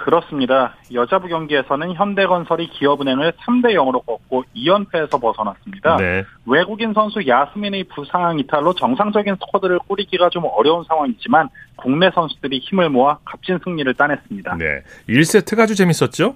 그렇습니다. 0.03 0.75
여자부 0.93 1.27
경기에서는 1.27 1.93
현대건설이 1.93 2.69
기업은행을 2.69 3.33
3대 3.33 3.73
0으로 3.75 4.05
꺾고 4.05 4.43
2연패에서 4.55 5.21
벗어났습니다. 5.21 5.97
네. 5.97 6.23
외국인 6.45 6.93
선수 6.93 7.25
야스민의 7.25 7.85
부상 7.85 8.39
이탈로 8.39 8.73
정상적인 8.73 9.35
스쿼드를 9.35 9.79
꾸리기가 9.87 10.29
좀 10.29 10.45
어려운 10.45 10.83
상황이지만 10.87 11.49
국내 11.75 12.09
선수들이 12.11 12.59
힘을 12.59 12.89
모아 12.89 13.19
값진 13.25 13.59
승리를 13.63 13.93
따냈습니다. 13.93 14.57
네. 14.57 14.81
1세트가 15.07 15.61
아주 15.61 15.75
재밌었죠? 15.75 16.35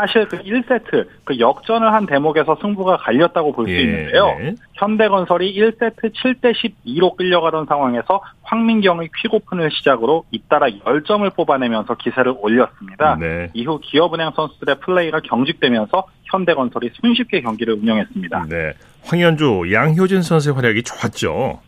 사실 0.00 0.26
그 0.28 0.42
1세트 0.42 1.06
그 1.24 1.38
역전을 1.38 1.92
한 1.92 2.06
대목에서 2.06 2.56
승부가 2.62 2.96
갈렸다고 2.96 3.52
볼수 3.52 3.72
예, 3.72 3.82
있는데요. 3.82 4.26
네. 4.38 4.54
현대건설이 4.74 5.54
1세트 5.54 6.14
7대 6.14 6.54
12로 6.54 7.16
끌려가던 7.16 7.66
상황에서 7.66 8.22
황민경의 8.42 9.10
퀵오픈을 9.14 9.70
시작으로 9.70 10.24
잇따라 10.30 10.68
10점을 10.68 11.34
뽑아내면서 11.34 11.96
기세를 11.96 12.34
올렸습니다. 12.38 13.16
네. 13.20 13.48
이후 13.52 13.78
기업은행 13.82 14.30
선수들의 14.34 14.76
플레이가 14.80 15.20
경직되면서 15.20 16.06
현대건설이 16.24 16.90
손쉽게 16.94 17.42
경기를 17.42 17.74
운영했습니다. 17.74 18.46
네. 18.48 18.72
황현주, 19.04 19.70
양효진 19.70 20.22
선수의 20.22 20.54
활약이 20.54 20.82
좋았죠. 20.82 21.60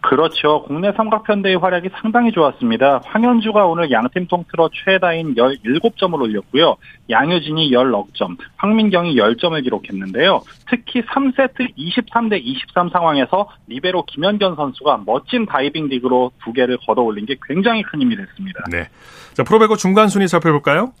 그렇죠. 0.00 0.62
국내 0.62 0.92
삼각편대의 0.92 1.56
활약이 1.56 1.90
상당히 2.00 2.30
좋았습니다. 2.30 3.00
황현주가 3.04 3.66
오늘 3.66 3.90
양팀 3.90 4.28
통틀어 4.28 4.70
최다인 4.72 5.34
17점을 5.34 6.20
올렸고요. 6.20 6.76
양효진이 7.10 7.70
19점, 7.72 8.36
황민경이 8.56 9.16
10점을 9.16 9.62
기록했는데요. 9.62 10.40
특히 10.70 11.02
3세트 11.02 11.76
23대 11.76 12.40
23 12.42 12.90
상황에서 12.90 13.50
리베로 13.66 14.04
김현견 14.04 14.54
선수가 14.56 15.02
멋진 15.04 15.46
다이빙 15.46 15.88
딕으로 15.88 16.30
두 16.44 16.52
개를 16.52 16.78
걷어 16.86 17.02
올린 17.02 17.26
게 17.26 17.36
굉장히 17.46 17.82
큰 17.82 18.00
힘이 18.00 18.16
됐습니다. 18.16 18.64
네. 18.70 18.88
자, 19.34 19.42
프로배구 19.42 19.76
중간 19.76 20.08
순위 20.08 20.28
살펴볼까요? 20.28 20.92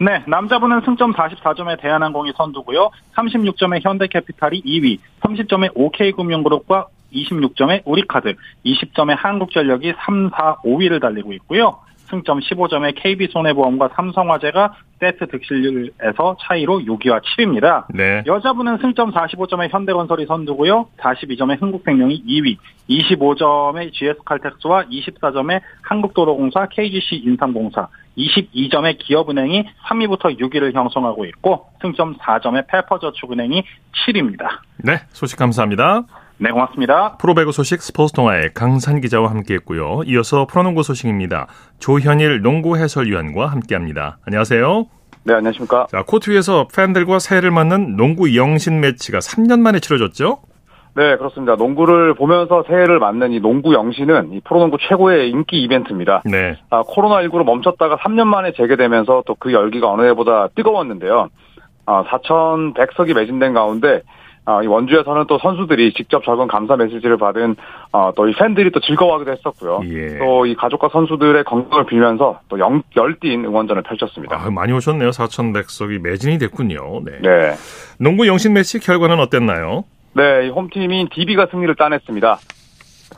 네, 0.00 0.22
남자분은 0.26 0.82
승점 0.84 1.12
44점의 1.12 1.80
대한항공이 1.80 2.32
선두고요. 2.36 2.90
36점의 3.16 3.84
현대캐피탈이 3.84 4.62
2위, 4.62 4.98
30점의 5.20 5.70
OK금융그룹과 5.74 6.86
26점의 7.14 7.82
우리카드, 7.84 8.34
20점의 8.64 9.16
한국전력이 9.16 9.94
3, 10.04 10.30
4, 10.30 10.56
5위를 10.64 11.00
달리고 11.00 11.32
있고요. 11.34 11.78
승점 12.10 12.40
15점의 12.40 12.94
KB손해보험과 12.96 13.90
삼성화재가 13.94 14.74
세트 15.00 15.26
득실률에서 15.28 16.36
차이로 16.40 16.80
6위와 16.80 17.20
7위입니다. 17.22 17.86
네. 17.94 18.22
여자분은 18.26 18.78
승점 18.78 19.12
45점의 19.12 19.70
현대건설이 19.70 20.26
선두고요. 20.26 20.88
42점의 20.98 21.60
흥국생명이 21.60 22.24
2위, 22.26 22.56
25점의 22.88 23.92
GS칼텍스와 23.92 24.84
24점의 24.84 25.60
한국도로공사, 25.82 26.68
KGC 26.70 27.16
인삼공사, 27.16 27.88
22점의 28.16 28.98
기업은행이 28.98 29.64
3위부터 29.86 30.38
6위를 30.38 30.72
형성하고 30.72 31.24
있고 31.26 31.66
승점 31.82 32.16
4점의 32.16 32.66
페퍼저축은행이 32.68 33.64
7위입니다. 34.06 34.60
네. 34.78 35.00
소식 35.08 35.38
감사합니다. 35.38 36.04
네, 36.38 36.50
고맙습니다. 36.50 37.16
프로배구 37.18 37.52
소식 37.52 37.80
스포츠 37.80 38.12
동아의 38.12 38.52
강산 38.54 39.00
기자와 39.00 39.30
함께했고요. 39.30 40.02
이어서 40.06 40.46
프로농구 40.46 40.82
소식입니다. 40.82 41.46
조현일 41.78 42.42
농구 42.42 42.76
해설위원과 42.76 43.46
함께합니다. 43.46 44.18
안녕하세요. 44.26 44.86
네, 45.24 45.34
안녕하십니까. 45.34 45.86
자, 45.90 46.02
코트 46.06 46.30
위에서 46.30 46.66
팬들과 46.74 47.18
새해를 47.20 47.50
맞는 47.50 47.96
농구 47.96 48.34
영신 48.36 48.80
매치가 48.80 49.18
3년 49.20 49.60
만에 49.60 49.78
치러졌죠? 49.78 50.40
네, 50.96 51.16
그렇습니다. 51.16 51.54
농구를 51.56 52.14
보면서 52.14 52.64
새해를 52.68 52.98
맞는 52.98 53.32
이 53.32 53.40
농구 53.40 53.72
영신은 53.72 54.32
이 54.32 54.40
프로농구 54.40 54.78
최고의 54.88 55.30
인기 55.30 55.62
이벤트입니다. 55.62 56.22
네. 56.24 56.56
아, 56.70 56.82
코로나19로 56.82 57.44
멈췄다가 57.44 57.96
3년 57.98 58.24
만에 58.26 58.52
재개되면서 58.52 59.22
또 59.26 59.34
그 59.38 59.52
열기가 59.52 59.88
어느 59.90 60.02
해보다 60.02 60.48
뜨거웠는데요. 60.54 61.28
아, 61.86 62.04
4,100석이 62.04 63.14
매진된 63.14 63.54
가운데 63.54 64.02
아, 64.46 64.62
이 64.62 64.66
원주에서는 64.66 65.24
또 65.26 65.38
선수들이 65.38 65.94
직접 65.94 66.22
적은 66.24 66.46
감사 66.48 66.76
메시지를 66.76 67.16
받은 67.16 67.56
어, 67.92 68.12
또 68.14 68.28
이 68.28 68.34
팬들이 68.34 68.70
또 68.70 68.80
즐거워하기도 68.80 69.30
했었고요. 69.32 69.80
예. 69.84 70.18
또이 70.18 70.54
가족과 70.54 70.88
선수들의 70.92 71.44
건강을 71.44 71.86
빌면서 71.86 72.40
또 72.48 72.58
영, 72.58 72.82
열띤 72.96 73.44
응원전을 73.44 73.82
펼쳤습니다. 73.82 74.36
아, 74.36 74.50
많이 74.50 74.72
오셨네요. 74.72 75.10
4,100석이 75.10 76.00
매진이 76.02 76.38
됐군요. 76.38 77.00
네. 77.04 77.12
네. 77.22 77.54
농구 77.98 78.26
영신 78.26 78.52
매치 78.52 78.78
결과는 78.80 79.18
어땠나요? 79.20 79.84
네, 80.14 80.46
이 80.46 80.50
홈팀인 80.50 81.08
DB가 81.14 81.46
승리를 81.50 81.74
따냈습니다. 81.74 82.38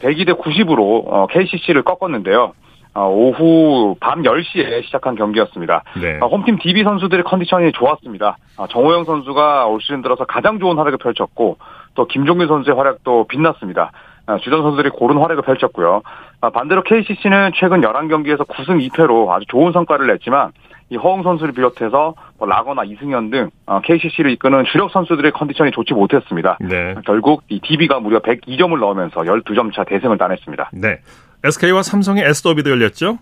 102대 0.01 0.39
90으로 0.39 1.05
어, 1.07 1.27
KCC를 1.31 1.83
꺾었는데요. 1.83 2.53
어, 2.97 3.11
오후 3.11 3.95
밤 4.01 4.23
10시에 4.23 4.83
시작한 4.85 5.17
경기였습니다. 5.17 5.83
네. 6.01 6.19
어, 6.23 6.29
홈팀 6.29 6.57
DB 6.59 6.83
선수들의 6.83 7.25
컨디션이 7.25 7.73
좋았습니다. 7.73 8.39
어, 8.57 8.67
정호영 8.69 9.05
선수가 9.05 9.67
올 9.67 9.83
시즌 9.83 10.01
들어서 10.01 10.25
가장 10.25 10.59
좋은 10.59 10.79
활약을 10.79 10.97
펼쳤고 10.97 11.59
또 11.95 12.07
김종규 12.07 12.47
선수의 12.47 12.75
활약도 12.75 13.27
빛났습니다. 13.29 13.93
어, 14.29 14.39
주전 14.39 14.63
선수들이 14.63 14.89
고른 14.91 15.19
활약을 15.19 15.43
펼쳤고요. 15.43 16.01
아, 16.41 16.49
반대로 16.49 16.83
KCC는 16.85 17.51
최근 17.55 17.83
11경기에서 17.83 18.47
9승 18.47 18.89
2패로 18.89 19.29
아주 19.29 19.45
좋은 19.49 19.73
성과를 19.73 20.07
냈지만 20.07 20.53
이 20.89 20.97
허웅 20.97 21.23
선수를 21.23 21.53
비롯해서 21.53 22.15
뭐 22.39 22.49
라거나 22.49 22.85
이승현 22.85 23.31
등 23.31 23.51
어, 23.67 23.81
KCC를 23.83 24.31
이끄는 24.31 24.65
주력 24.73 24.91
선수들의 24.91 25.33
컨디션이 25.33 25.71
좋지 25.73 25.93
못했습니다. 25.93 26.57
네. 26.61 26.95
결국 27.05 27.43
이 27.49 27.61
DB가 27.61 28.01
무려 28.01 28.21
102점을 28.21 28.79
넣으면서 28.79 29.21
12점 29.21 29.75
차 29.75 29.85
대승을 29.85 30.17
따냈습니다. 30.17 30.71
네. 30.73 31.01
SK와 31.47 31.83
삼성의 31.83 32.25
S더비도 32.25 32.71
열렸죠? 32.71 33.19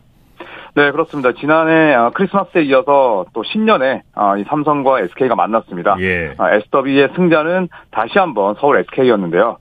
네, 0.74 0.90
그렇습니다. 0.90 1.32
지난해 1.32 1.94
어, 1.94 2.10
크리스마스에 2.14 2.62
이어서 2.64 3.26
또 3.32 3.44
신년에 3.44 4.02
어, 4.16 4.36
이 4.36 4.44
삼성과 4.48 5.00
SK가 5.00 5.36
만났습니다. 5.36 5.96
예. 6.00 6.34
어, 6.36 6.48
S더비의 6.48 7.10
승자는 7.14 7.68
다시 7.90 8.18
한번 8.18 8.56
서울 8.58 8.78
SK였는데요. 8.78 9.58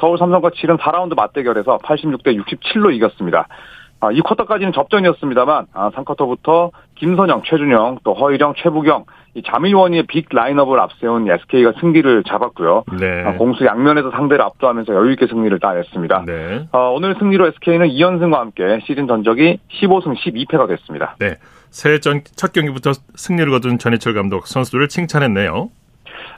서울 0.00 0.18
삼성과 0.18 0.50
치른 0.56 0.78
4라운드 0.78 1.14
맞대결에서 1.14 1.78
86대 1.78 2.36
67로 2.42 2.92
이겼습니다. 2.92 3.46
아, 4.00 4.10
이 4.10 4.20
쿼터까지는 4.20 4.72
접전이었습니다만 4.72 5.66
아, 5.72 5.90
3쿼터부터 5.90 6.70
김선영, 6.96 7.42
최준영, 7.44 7.98
또 8.04 8.14
허일영, 8.14 8.54
최부경, 8.56 9.04
이 9.34 9.42
자밀원이의 9.42 10.04
빅 10.06 10.26
라인업을 10.30 10.80
앞세운 10.80 11.30
SK가 11.30 11.74
승기를 11.78 12.24
잡았고요. 12.24 12.84
네. 12.98 13.22
아, 13.24 13.32
공수 13.34 13.66
양면에서 13.66 14.10
상대를 14.10 14.42
압도하면서 14.42 14.94
여유 14.94 15.12
있게 15.12 15.26
승리를 15.26 15.58
따냈습니다. 15.60 16.24
네. 16.26 16.66
어, 16.72 16.92
오늘 16.94 17.14
승리로 17.18 17.46
SK는 17.48 17.88
2연승과 17.88 18.32
함께 18.32 18.80
시즌 18.86 19.06
전적이 19.06 19.58
15승 19.80 20.16
12패가 20.16 20.66
됐습니다. 20.68 21.16
네. 21.18 21.36
새해 21.68 22.00
전, 22.00 22.22
첫 22.36 22.52
경기부터 22.52 22.92
승리를 23.14 23.50
거둔 23.50 23.78
전희철 23.78 24.14
감독 24.14 24.46
선수들을 24.46 24.88
칭찬했네요. 24.88 25.68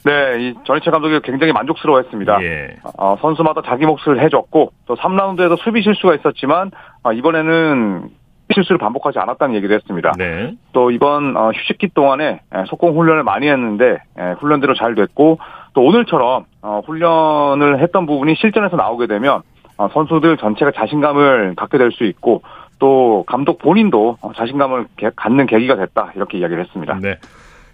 네, 0.04 0.36
이 0.40 0.54
전희철 0.66 0.92
감독이 0.92 1.20
굉장히 1.22 1.52
만족스러워했습니다. 1.52 2.42
예. 2.42 2.76
어, 2.96 3.16
선수마다 3.20 3.62
자기 3.64 3.84
몫을 3.86 4.22
해줬고 4.22 4.72
또 4.86 4.96
3라운드에도 4.96 5.56
수비 5.62 5.82
실수가 5.82 6.16
있었지만 6.16 6.70
어, 7.02 7.12
이번에는 7.12 8.08
실수를 8.54 8.78
반복하지 8.78 9.18
않았다는 9.18 9.54
얘기도 9.56 9.74
했습니다. 9.74 10.12
네. 10.16 10.54
또 10.72 10.90
이번 10.90 11.36
어, 11.36 11.50
휴식기 11.50 11.88
동안에 11.94 12.40
에, 12.54 12.64
속공 12.68 12.98
훈련을 12.98 13.22
많이 13.22 13.48
했는데 13.48 13.98
에, 14.18 14.32
훈련대로 14.40 14.74
잘 14.74 14.94
됐고 14.94 15.38
또 15.74 15.82
오늘처럼 15.84 16.44
어, 16.62 16.80
훈련을 16.86 17.80
했던 17.80 18.06
부분이 18.06 18.34
실전에서 18.36 18.76
나오게 18.76 19.06
되면 19.06 19.42
어, 19.76 19.88
선수들 19.92 20.38
전체가 20.38 20.72
자신감을 20.72 21.54
갖게 21.56 21.78
될 21.78 21.92
수 21.92 22.04
있고 22.04 22.42
또 22.78 23.24
감독 23.26 23.58
본인도 23.58 24.16
어, 24.22 24.32
자신감을 24.34 24.86
게- 24.96 25.10
갖는 25.14 25.46
계기가 25.46 25.76
됐다 25.76 26.12
이렇게 26.16 26.38
이야기를 26.38 26.64
했습니다. 26.64 26.98
네. 27.02 27.16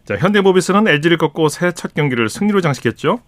자, 0.04 0.16
현대모비스는 0.16 0.86
LG를 0.88 1.16
꺾고 1.18 1.48
새해 1.48 1.72
첫 1.72 1.94
경기를 1.94 2.28
승리로 2.28 2.60
장식했죠? 2.60 3.20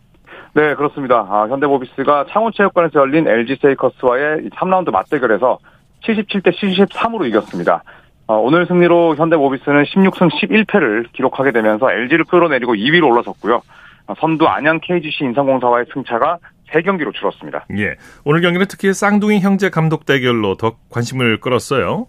네, 0.54 0.74
그렇습니다. 0.74 1.26
아, 1.28 1.46
현대모비스가 1.48 2.26
창원체육관에서 2.30 3.00
열린 3.00 3.28
LG 3.28 3.56
세이커스와의 3.62 4.50
3라운드 4.50 4.90
맞대결에서 4.90 5.58
77대 6.04 6.54
73으로 6.56 7.26
이겼습니다. 7.28 7.82
어, 8.26 8.36
오늘 8.36 8.66
승리로 8.66 9.16
현대모비스는 9.16 9.84
16승 9.84 10.30
11패를 10.30 11.12
기록하게 11.12 11.52
되면서 11.52 11.90
LG를 11.90 12.24
끌어내리고 12.24 12.74
2위로 12.74 13.08
올라섰고요. 13.10 13.62
어, 14.08 14.14
선두 14.18 14.46
안양 14.46 14.80
KGC 14.82 15.24
인삼공사와의 15.24 15.86
승차가 15.92 16.38
3경기로 16.72 17.14
줄었습니다. 17.14 17.66
예. 17.78 17.94
오늘 18.24 18.40
경기는 18.40 18.66
특히 18.68 18.92
쌍둥이 18.92 19.40
형제 19.40 19.70
감독 19.70 20.04
대결로 20.04 20.56
더 20.56 20.76
관심을 20.90 21.40
끌었어요. 21.40 22.06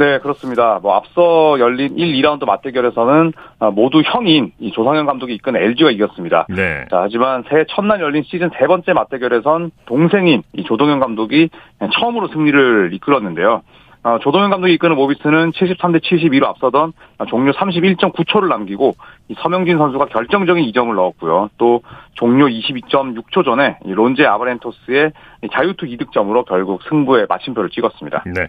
네, 0.00 0.18
그렇습니다. 0.18 0.78
뭐 0.80 0.94
앞서 0.94 1.60
열린 1.60 1.98
1, 1.98 2.22
2라운드 2.22 2.46
맞대결에서는 2.46 3.34
어, 3.58 3.70
모두 3.70 4.00
형인 4.02 4.50
이 4.58 4.72
조상현 4.72 5.04
감독이 5.04 5.34
이끈 5.34 5.56
LG가 5.56 5.90
이겼습니다. 5.90 6.46
네. 6.48 6.86
자, 6.90 7.02
하지만 7.02 7.44
새해 7.50 7.64
첫날 7.68 8.00
열린 8.00 8.22
시즌 8.22 8.48
세 8.58 8.66
번째 8.66 8.94
맞대결에선 8.94 9.70
동생인 9.84 10.42
이 10.54 10.64
조동현 10.64 11.00
감독이 11.00 11.50
처음으로 11.92 12.28
승리를 12.28 12.94
이끌었는데요. 12.94 13.60
어, 14.02 14.18
조동현 14.22 14.48
감독이 14.48 14.72
이끄는 14.72 14.96
모비스는 14.96 15.50
73대 15.50 16.02
72로 16.02 16.44
앞서던 16.46 16.94
종료 17.28 17.52
31.9초를 17.52 18.48
남기고 18.48 18.94
이 19.28 19.34
서명진 19.36 19.76
선수가 19.76 20.06
결정적인 20.06 20.64
2점을 20.72 20.94
넣었고요. 20.94 21.50
또 21.58 21.82
종료 22.14 22.46
22.6초 22.46 23.44
전에 23.44 23.76
이 23.84 23.92
론제 23.92 24.24
아바렌토스의 24.24 25.12
이 25.44 25.48
자유투 25.52 25.84
이득점으로 25.84 26.44
결국 26.44 26.80
승부에 26.88 27.26
마침표를 27.28 27.68
찍었습니다. 27.68 28.24
네. 28.34 28.48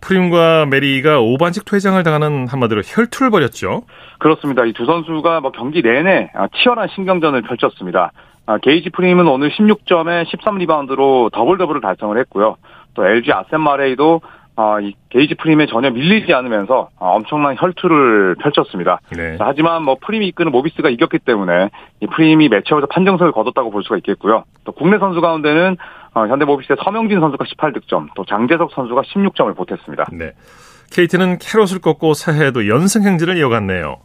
프림과 0.00 0.66
마레이가 0.66 1.20
오반칙 1.20 1.64
퇴장을 1.64 2.00
당하는 2.02 2.46
한마디로 2.48 2.82
혈투를 2.84 3.30
벌였죠. 3.30 3.82
그렇습니다. 4.18 4.64
이 4.64 4.72
두 4.72 4.84
선수가 4.86 5.40
뭐 5.40 5.50
경기 5.52 5.82
내내 5.82 6.30
아, 6.34 6.48
치열한 6.54 6.88
신경전을 6.94 7.42
펼쳤습니다. 7.42 8.12
아, 8.46 8.58
게이지 8.58 8.90
프림은 8.90 9.26
오늘 9.26 9.50
16점에 9.50 10.24
13리바운드로 10.26 11.32
더블 11.32 11.58
더블을 11.58 11.80
달성을 11.80 12.16
했고요. 12.18 12.56
또 12.94 13.06
LG 13.06 13.32
아셈 13.32 13.60
마레이도 13.60 14.20
아, 14.56 14.80
이 14.80 14.92
게이지 15.10 15.36
프림에 15.36 15.66
전혀 15.66 15.90
밀리지 15.90 16.32
않으면서 16.34 16.88
아, 16.98 17.06
엄청난 17.10 17.54
혈투를 17.58 18.36
펼쳤습니다. 18.40 19.00
네. 19.16 19.36
자, 19.36 19.44
하지만 19.46 19.84
뭐 19.84 19.96
프림이 20.00 20.26
이끄는 20.28 20.50
모비스가 20.50 20.88
이겼기 20.88 21.18
때문에 21.20 21.70
이 22.00 22.06
프림이 22.06 22.48
매치업에서 22.48 22.86
판정승을 22.86 23.30
거뒀다고 23.32 23.70
볼 23.70 23.82
수가 23.84 23.96
있겠고요. 23.98 24.44
또 24.64 24.72
국내 24.72 24.98
선수 24.98 25.20
가운데는 25.20 25.76
어, 26.18 26.26
현대모비스의 26.26 26.78
서명진 26.82 27.20
선수가 27.20 27.44
18득점, 27.44 28.08
또 28.16 28.24
장재석 28.24 28.72
선수가 28.72 29.02
16점을 29.02 29.56
보탰습니다. 29.56 30.06
네. 30.12 30.32
KT는 30.90 31.38
캐롯을 31.38 31.80
꺾고 31.80 32.14
새해에도 32.14 32.66
연승 32.66 33.04
행진을 33.04 33.36
이어갔네요. 33.36 33.96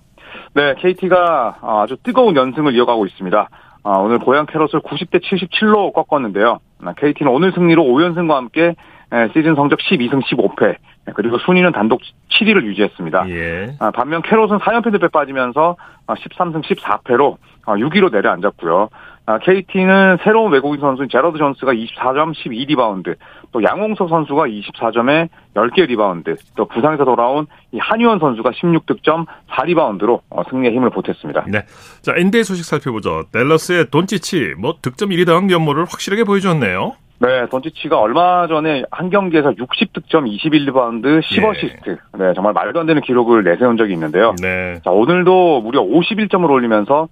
네, 0.53 0.75
KT가 0.77 1.57
아주 1.61 1.97
뜨거운 2.03 2.35
연승을 2.35 2.75
이어가고 2.75 3.07
있습니다. 3.07 3.49
아, 3.85 3.89
오늘 3.97 4.19
고양 4.19 4.45
캐럿을 4.45 4.81
90대 4.81 5.21
77로 5.23 5.91
꺾었는데요. 5.93 6.59
KT는 6.97 7.31
오늘 7.31 7.51
승리로 7.53 7.83
5연승과 7.83 8.33
함께 8.33 8.75
에, 9.11 9.27
시즌 9.33 9.55
성적 9.55 9.79
12승 9.79 10.21
15패 10.23 10.75
그리고 11.15 11.37
순위는 11.39 11.71
단독 11.71 12.01
7위를 12.31 12.63
유지했습니다. 12.63 13.29
예. 13.29 13.75
아, 13.79 13.91
반면 13.91 14.21
캐롯은 14.21 14.59
4연패 14.59 15.03
에 15.03 15.07
빠지면서 15.07 15.75
13승 16.07 16.63
14패로 16.63 17.37
6위로 17.65 18.11
내려앉았고요. 18.11 18.89
아, 19.25 19.39
KT는 19.39 20.17
새로운 20.23 20.51
외국인 20.51 20.81
선수인 20.81 21.07
재로드 21.09 21.37
존스가 21.37 21.71
24점 21.73 22.33
12리바운드, 22.33 23.15
또 23.53 23.63
양홍석 23.63 24.09
선수가 24.09 24.47
24점에 24.47 25.29
10개 25.55 25.87
리바운드, 25.87 26.35
또 26.57 26.65
부상에서 26.65 27.05
돌아온 27.05 27.47
이 27.71 27.79
한희원 27.79 28.19
선수가 28.19 28.51
16득점 28.51 29.25
4리바운드로 29.49 30.19
어, 30.29 30.43
승리의 30.49 30.73
힘을 30.73 30.89
보탰습니다. 30.89 31.45
네. 31.47 31.61
자, 32.01 32.13
NBA 32.17 32.43
소식 32.43 32.65
살펴보죠. 32.65 33.23
댈러스의 33.31 33.89
돈치치, 33.91 34.55
뭐 34.57 34.75
득점 34.81 35.09
1위다운 35.09 35.47
면모를 35.47 35.85
확실하게 35.85 36.25
보여줬네요. 36.25 36.95
네, 37.19 37.45
돈치치가 37.49 37.97
얼마 37.97 38.47
전에 38.47 38.83
한 38.91 39.09
경기에서 39.09 39.51
60득점 39.51 40.27
21리바운드 40.27 41.21
10어시스트. 41.21 41.97
네, 42.19 42.33
정말 42.35 42.51
말도 42.51 42.81
안 42.81 42.85
되는 42.85 43.01
기록을 43.01 43.45
내세운 43.45 43.77
적이 43.77 43.93
있는데요. 43.93 44.35
네. 44.41 44.81
자, 44.83 44.89
오늘도 44.89 45.61
무려 45.61 45.81
51점을 45.81 46.49
올리면서 46.49 47.03
어, 47.03 47.07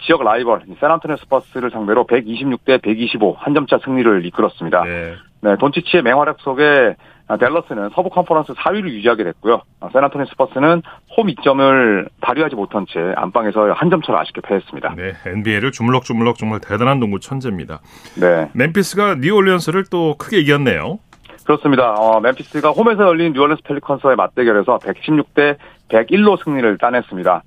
지역 0.00 0.22
라이벌 0.22 0.62
샌안토니오 0.80 1.16
스퍼스를 1.18 1.70
상대로 1.70 2.06
126대 2.06 2.80
125 2.82 3.36
한 3.38 3.54
점차 3.54 3.78
승리를 3.84 4.24
이끌었습니다. 4.26 4.84
네. 4.84 5.14
네, 5.42 5.56
돈치치의 5.56 6.02
맹활약 6.04 6.36
속에 6.40 6.94
아, 7.28 7.36
댈러스는 7.36 7.90
서부 7.94 8.10
컨퍼런스 8.10 8.52
4위를 8.52 8.90
유지하게 8.90 9.24
됐고요. 9.24 9.62
아, 9.80 9.88
샌안토니오 9.92 10.26
스퍼스는 10.26 10.82
홈 11.16 11.26
이점을 11.26 12.08
발휘하지 12.20 12.54
못한 12.56 12.84
채 12.88 13.00
안방에서 13.16 13.72
한 13.72 13.90
점 13.90 14.02
차로 14.02 14.18
아쉽게 14.20 14.40
패했습니다. 14.42 14.94
네. 14.96 15.12
NBA를 15.26 15.72
주물럭주물럭 15.72 16.36
정말 16.36 16.60
대단한 16.60 16.98
농구 17.00 17.18
천재입니다. 17.20 17.80
네, 18.20 18.50
멤피스가 18.54 19.16
뉴올리언스를 19.16 19.84
또 19.90 20.14
크게 20.16 20.38
이겼네요. 20.38 20.98
그렇습니다. 21.44 21.94
어, 21.94 22.20
멤피스가 22.20 22.70
홈에서 22.70 23.02
열린 23.04 23.32
뉴올리언스 23.32 23.64
펠리컨스와의 23.64 24.16
맞대결에서 24.16 24.78
116대 24.78 25.56
101로 25.88 26.42
승리를 26.42 26.78
따냈습니다. 26.78 27.42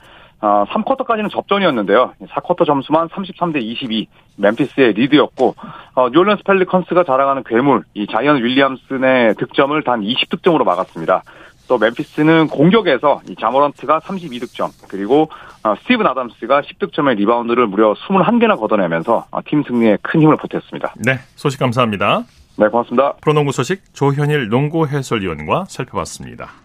어, 0.46 0.64
3쿼터까지는 0.70 1.32
접전이었는데요. 1.32 2.14
4쿼터 2.22 2.68
점수만 2.68 3.08
33대 3.10 3.64
22, 3.64 4.08
멤피스의 4.38 4.94
리드였고 4.94 5.56
어, 5.96 6.10
뉴올리언스 6.10 6.44
펠리컨스가 6.44 7.04
자랑하는 7.04 7.44
괴물 7.44 7.84
이 7.96 8.06
자이언 8.06 8.44
윌리엄슨의 8.44 9.34
득점을 9.36 9.82
단 9.84 10.02
20득점으로 10.02 10.64
막았습니다. 10.64 11.24
또 11.68 11.80
멤피스는 11.80 12.48
공격에서 12.50 13.22
이 13.28 13.36
자 13.36 13.47
모란트가 13.47 14.02
32득점 14.02 14.70
그리고 14.88 15.30
어, 15.64 15.74
스티븐 15.82 16.06
아담스가 16.06 16.62
10득점의 16.62 17.16
리바운드를 17.16 17.66
무려 17.66 17.96
21개나 17.96 18.60
걷어내면서 18.60 19.26
어, 19.32 19.40
팀 19.48 19.64
승리에 19.64 19.98
큰 20.04 20.22
힘을 20.22 20.38
보탰습니다. 20.38 20.94
네, 20.98 21.18
소식 21.36 21.60
감사합니다. 21.60 22.22
네, 22.58 22.68
고맙습니다. 22.68 23.14
프로농구 23.22 23.52
소식 23.52 23.82
조현일 23.96 24.50
농구 24.50 24.86
해설위원과 24.86 25.66
살펴봤습니다. 25.70 26.64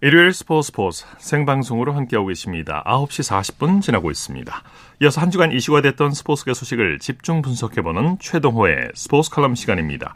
일요일 0.00 0.32
스포츠 0.32 0.68
스포츠 0.68 1.04
생방송으로 1.18 1.92
함께하고 1.92 2.28
계십니다. 2.28 2.84
9시 2.86 3.28
40분 3.28 3.82
지나고 3.82 4.12
있습니다. 4.12 4.62
이어서 5.02 5.20
한 5.20 5.32
주간 5.32 5.50
이슈가 5.50 5.80
됐던 5.80 6.12
스포츠계 6.12 6.54
소식을 6.54 7.00
집중 7.00 7.42
분석해보는 7.42 8.18
최동호의 8.20 8.92
스포츠 8.94 9.28
칼럼 9.28 9.56
시간입니다. 9.56 10.14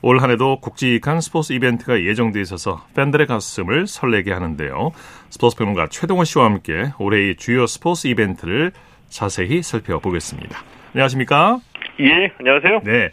올 0.00 0.20
한해도 0.20 0.60
굵직한 0.60 1.20
스포츠 1.20 1.52
이벤트가 1.52 2.00
예정돼 2.00 2.40
있어서 2.40 2.86
팬들의 2.94 3.26
가슴을 3.26 3.86
설레게 3.86 4.32
하는데요. 4.32 4.92
스포츠 5.28 5.58
평론가 5.58 5.88
최동호 5.88 6.24
씨와 6.24 6.46
함께 6.46 6.92
올해의 6.98 7.36
주요 7.36 7.66
스포츠 7.66 8.06
이벤트를 8.06 8.72
자세히 9.10 9.62
살펴보겠습니다. 9.62 10.58
안녕하십니까? 10.94 11.60
예, 12.00 12.32
안녕하세요. 12.38 12.80
네. 12.84 13.10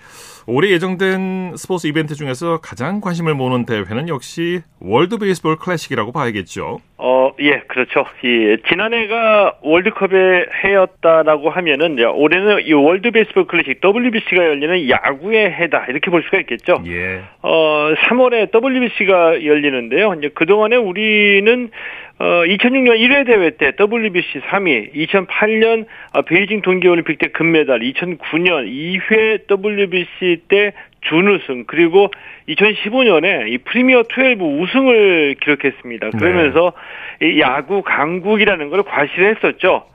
올해 0.47 0.69
예정된 0.71 1.55
스포츠 1.57 1.87
이벤트 1.87 2.13
중에서 2.13 2.59
가장 2.61 3.01
관심을 3.01 3.33
모으는 3.33 3.65
대회는 3.65 4.07
역시 4.09 4.61
월드 4.79 5.17
베이스볼 5.17 5.57
클래식이라고 5.57 6.11
봐야겠죠. 6.11 6.79
어, 6.97 7.24
예, 7.39 7.61
그렇죠. 7.67 8.05
이 8.23 8.57
지난해가 8.67 9.57
월드컵의 9.61 10.47
해였다라고 10.63 11.49
하면은 11.49 11.97
올해는 11.99 12.65
이 12.65 12.73
월드 12.73 13.11
베이스볼 13.11 13.47
클래식 13.47 13.81
WBC가 13.83 14.45
열리는 14.45 14.89
야구의 14.89 15.51
해다 15.51 15.85
이렇게 15.89 16.11
볼 16.11 16.23
수가 16.23 16.39
있겠죠. 16.39 16.81
예. 16.87 17.21
어, 17.41 17.93
3월에 17.93 18.53
WBC가 18.53 19.43
열리는데요. 19.43 20.13
이제 20.15 20.29
그동안에 20.29 20.75
우리는 20.75 21.69
어, 22.17 22.23
2006년 22.45 22.97
1회 22.97 23.25
대회 23.25 23.49
때 23.51 23.73
WBC 23.77 24.39
3위, 24.47 24.93
2008년 24.93 25.85
어, 26.13 26.21
베이징 26.21 26.61
동계올림픽 26.61 27.19
때 27.19 27.27
금메달, 27.27 27.79
2009년 27.79 28.67
2회 28.69 29.47
WBC 29.49 30.43
때 30.47 30.71
준우승, 31.09 31.65
그리고 31.67 32.09
2015년에 32.49 33.49
이 33.51 33.57
프리미어 33.59 34.03
12 34.09 34.35
우승을 34.41 35.35
기록했습니다. 35.41 36.11
그러면서 36.11 36.73
이 37.21 37.39
야구 37.39 37.81
강국이라는 37.83 38.69
걸 38.69 38.83
과시했었죠. 38.83 39.85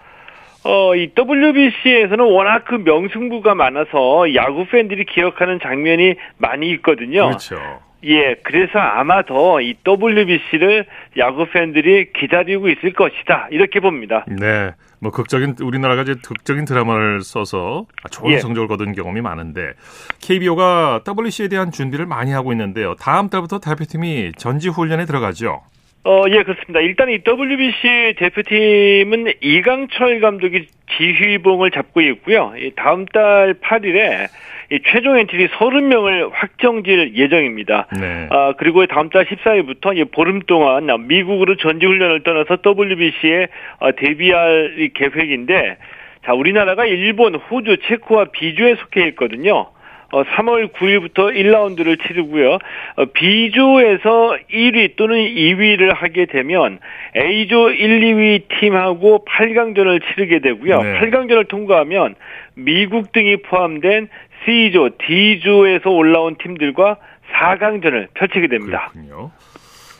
어, 0.64 0.94
이 0.94 1.10
WBC에서는 1.16 2.24
워낙 2.24 2.64
그 2.66 2.74
명승부가 2.74 3.54
많아서 3.54 4.34
야구 4.34 4.66
팬들이 4.66 5.04
기억하는 5.04 5.58
장면이 5.60 6.16
많이 6.38 6.70
있거든요. 6.72 7.26
그렇죠. 7.28 7.56
예, 8.04 8.34
그래서 8.42 8.78
아마 8.78 9.22
더 9.22 9.60
이 9.60 9.74
WBC를 9.86 10.84
야구 11.18 11.46
팬들이 11.46 12.12
기다리고 12.12 12.68
있을 12.68 12.92
것이다. 12.92 13.48
이렇게 13.50 13.80
봅니다. 13.80 14.24
네. 14.28 14.70
뭐 15.00 15.10
극적인 15.10 15.56
우리나라가 15.62 16.02
이제 16.02 16.14
극적인 16.22 16.66
드라마를 16.66 17.22
써서 17.22 17.86
좋은 18.10 18.32
예. 18.32 18.40
성적을 18.40 18.68
거둔 18.68 18.92
경험이 18.92 19.22
많은데 19.22 19.72
KBO가 20.20 21.02
WBC에 21.06 21.48
대한 21.48 21.72
준비를 21.72 22.06
많이 22.06 22.32
하고 22.32 22.52
있는데요. 22.52 22.94
다음 22.96 23.28
달부터 23.28 23.60
대표팀이 23.60 24.32
전지 24.36 24.68
훈련에 24.68 25.06
들어가죠. 25.06 25.62
어, 26.02 26.24
예, 26.30 26.42
그렇습니다. 26.42 26.80
일단 26.80 27.10
이 27.10 27.18
WBC 27.26 28.14
대표팀은 28.16 29.34
이강철 29.42 30.20
감독이 30.20 30.66
지휘봉을 30.96 31.70
잡고 31.72 32.00
있고요. 32.00 32.54
이 32.56 32.72
다음 32.74 33.04
달 33.04 33.54
8일에 33.54 34.28
이 34.72 34.78
최종 34.86 35.18
엔트리 35.18 35.48
30명을 35.48 36.30
확정질 36.32 37.16
예정입니다. 37.16 37.88
네. 38.00 38.28
아, 38.30 38.54
그리고 38.56 38.86
다음 38.86 39.10
달 39.10 39.26
14일부터 39.26 39.96
이 39.96 40.04
보름 40.04 40.40
동안 40.40 40.86
미국으로 41.06 41.56
전지훈련을 41.56 42.22
떠나서 42.22 42.58
WBC에 42.64 43.48
어, 43.80 43.92
대비할 43.92 44.76
이 44.78 44.90
계획인데, 44.94 45.76
자, 46.24 46.32
우리나라가 46.32 46.86
일본, 46.86 47.34
호주, 47.34 47.76
체코와 47.88 48.26
비주에 48.32 48.76
속해 48.76 49.06
있거든요. 49.08 49.70
어, 50.12 50.24
3월 50.24 50.72
9일부터 50.72 51.34
1라운드를 51.34 51.98
치르고요. 52.06 52.54
어, 52.54 53.04
B조에서 53.12 54.36
1위 54.52 54.96
또는 54.96 55.16
2위를 55.16 55.94
하게 55.94 56.26
되면 56.26 56.78
A조 57.16 57.70
1, 57.70 58.00
2위 58.00 58.42
팀하고 58.60 59.24
8강전을 59.24 60.00
치르게 60.08 60.40
되고요. 60.40 60.82
네. 60.82 61.00
8강전을 61.00 61.48
통과하면 61.48 62.14
미국 62.54 63.12
등이 63.12 63.42
포함된 63.42 64.08
C조, 64.44 64.90
D조에서 65.06 65.90
올라온 65.90 66.36
팀들과 66.36 66.96
4강전을 67.32 68.08
펼치게 68.14 68.48
됩니다. 68.48 68.90
그렇군요. 68.92 69.30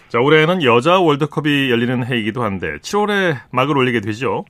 자, 0.09 0.19
올해는 0.19 0.65
여자 0.65 0.99
월드컵이 0.99 1.71
열리는 1.71 2.05
해이기도 2.05 2.43
한데 2.43 2.79
7월에 2.79 3.37
막을 3.53 3.77
올리게 3.79 4.01
되죠. 4.01 4.45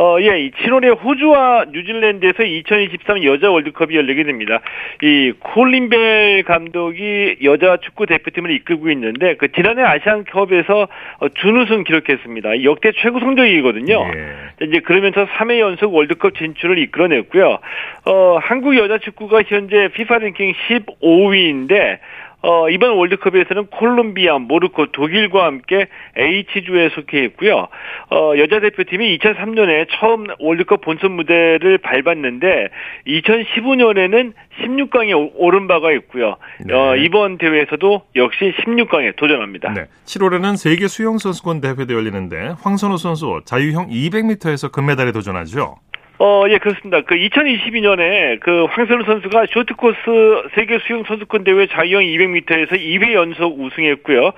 어, 0.00 0.16
예, 0.20 0.38
이 0.38 0.52
7월에 0.52 0.96
호주와 1.02 1.66
뉴질랜드에서 1.72 2.44
2023 2.44 3.24
여자 3.24 3.50
월드컵이 3.50 3.96
열리게 3.96 4.22
됩니다. 4.22 4.60
이 5.02 5.32
콜린벨 5.40 6.44
감독이 6.44 7.38
여자 7.42 7.78
축구 7.78 8.06
대표팀을 8.06 8.52
이끌고 8.52 8.92
있는데 8.92 9.34
그 9.34 9.50
지난해 9.50 9.82
아시안컵에서 9.82 10.88
어, 11.18 11.28
준우승 11.30 11.82
기록했습니다. 11.82 12.54
이 12.54 12.64
역대 12.64 12.92
최고 12.92 13.18
성적이거든요. 13.18 14.08
예. 14.14 14.66
이제 14.66 14.78
그러면서 14.78 15.26
3회 15.26 15.58
연속 15.58 15.92
월드컵 15.92 16.36
진출을 16.38 16.78
이끌어냈고요. 16.78 17.58
어, 18.04 18.38
한국 18.40 18.76
여자 18.76 18.98
축구가 18.98 19.42
현재 19.48 19.88
FIFA 19.94 20.20
랭킹 20.26 20.54
15위인데 20.68 21.98
어, 22.40 22.70
이번 22.70 22.96
월드컵에서는 22.96 23.66
콜롬비아, 23.66 24.38
모로코, 24.38 24.92
독일과 24.92 25.44
함께 25.44 25.88
H조에 26.16 26.90
속해 26.90 27.24
있고요. 27.24 27.66
어, 28.10 28.32
여자 28.38 28.60
대표팀이 28.60 29.18
2003년에 29.18 29.88
처음 29.90 30.26
월드컵 30.38 30.80
본선 30.80 31.12
무대를 31.12 31.78
밟았는데 31.78 32.68
2015년에는 33.06 34.32
16강에 34.62 35.32
오른 35.34 35.66
바가 35.66 35.92
있고요. 35.92 36.36
네. 36.64 36.74
어, 36.74 36.96
이번 36.96 37.38
대회에서도 37.38 38.02
역시 38.14 38.54
16강에 38.60 39.16
도전합니다. 39.16 39.72
네. 39.72 39.86
7월에는 40.04 40.56
세계 40.56 40.86
수영 40.86 41.18
선수권 41.18 41.60
대회도 41.60 41.92
열리는데 41.92 42.54
황선우 42.60 42.98
선수 42.98 43.40
자유형 43.44 43.88
200m에서 43.88 44.70
금메달에 44.70 45.10
도전하죠. 45.12 45.76
어, 46.20 46.44
예, 46.48 46.58
그렇습니다. 46.58 47.00
그 47.02 47.14
2022년에 47.14 48.40
그 48.40 48.64
황선우 48.70 49.04
선수가 49.04 49.46
쇼트코스 49.52 50.48
세계 50.54 50.78
수영 50.80 51.04
선수권 51.04 51.44
대회 51.44 51.66
자유형 51.68 52.02
200m에서 52.02 52.72
2회 52.72 53.12
연속 53.12 53.60
우승했고요. 53.60 54.32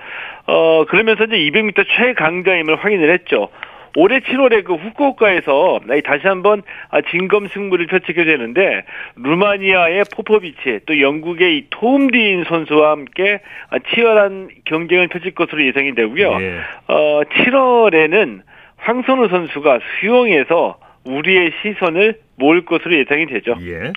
어, 0.45 0.85
그러면서 0.85 1.23
이제 1.23 1.37
200m 1.37 1.85
최강자임을 1.87 2.75
확인을 2.75 3.11
했죠. 3.13 3.49
올해 3.97 4.19
7월에 4.19 4.63
그 4.63 4.75
후쿠오카에서 4.75 5.81
다시 6.05 6.27
한번 6.27 6.61
아, 6.91 7.01
진검 7.01 7.47
승부를 7.47 7.87
펼치게 7.87 8.23
되는데 8.23 8.85
루마니아의 9.17 10.05
포포비치 10.15 10.81
또 10.85 11.01
영국의 11.01 11.57
이 11.57 11.65
토움디인 11.71 12.45
선수와 12.45 12.91
함께 12.91 13.41
아, 13.69 13.79
치열한 13.79 14.49
경쟁을 14.65 15.09
펼칠 15.09 15.31
것으로 15.33 15.65
예상이 15.65 15.93
되고요. 15.95 16.37
예. 16.41 16.59
어, 16.87 17.21
7월에는 17.23 18.41
황선우 18.77 19.27
선수가 19.27 19.79
수영에서 19.99 20.77
우리의 21.03 21.51
시선을 21.61 22.19
모을 22.35 22.65
것으로 22.65 22.97
예상이 22.97 23.25
되죠. 23.27 23.55
예. 23.61 23.91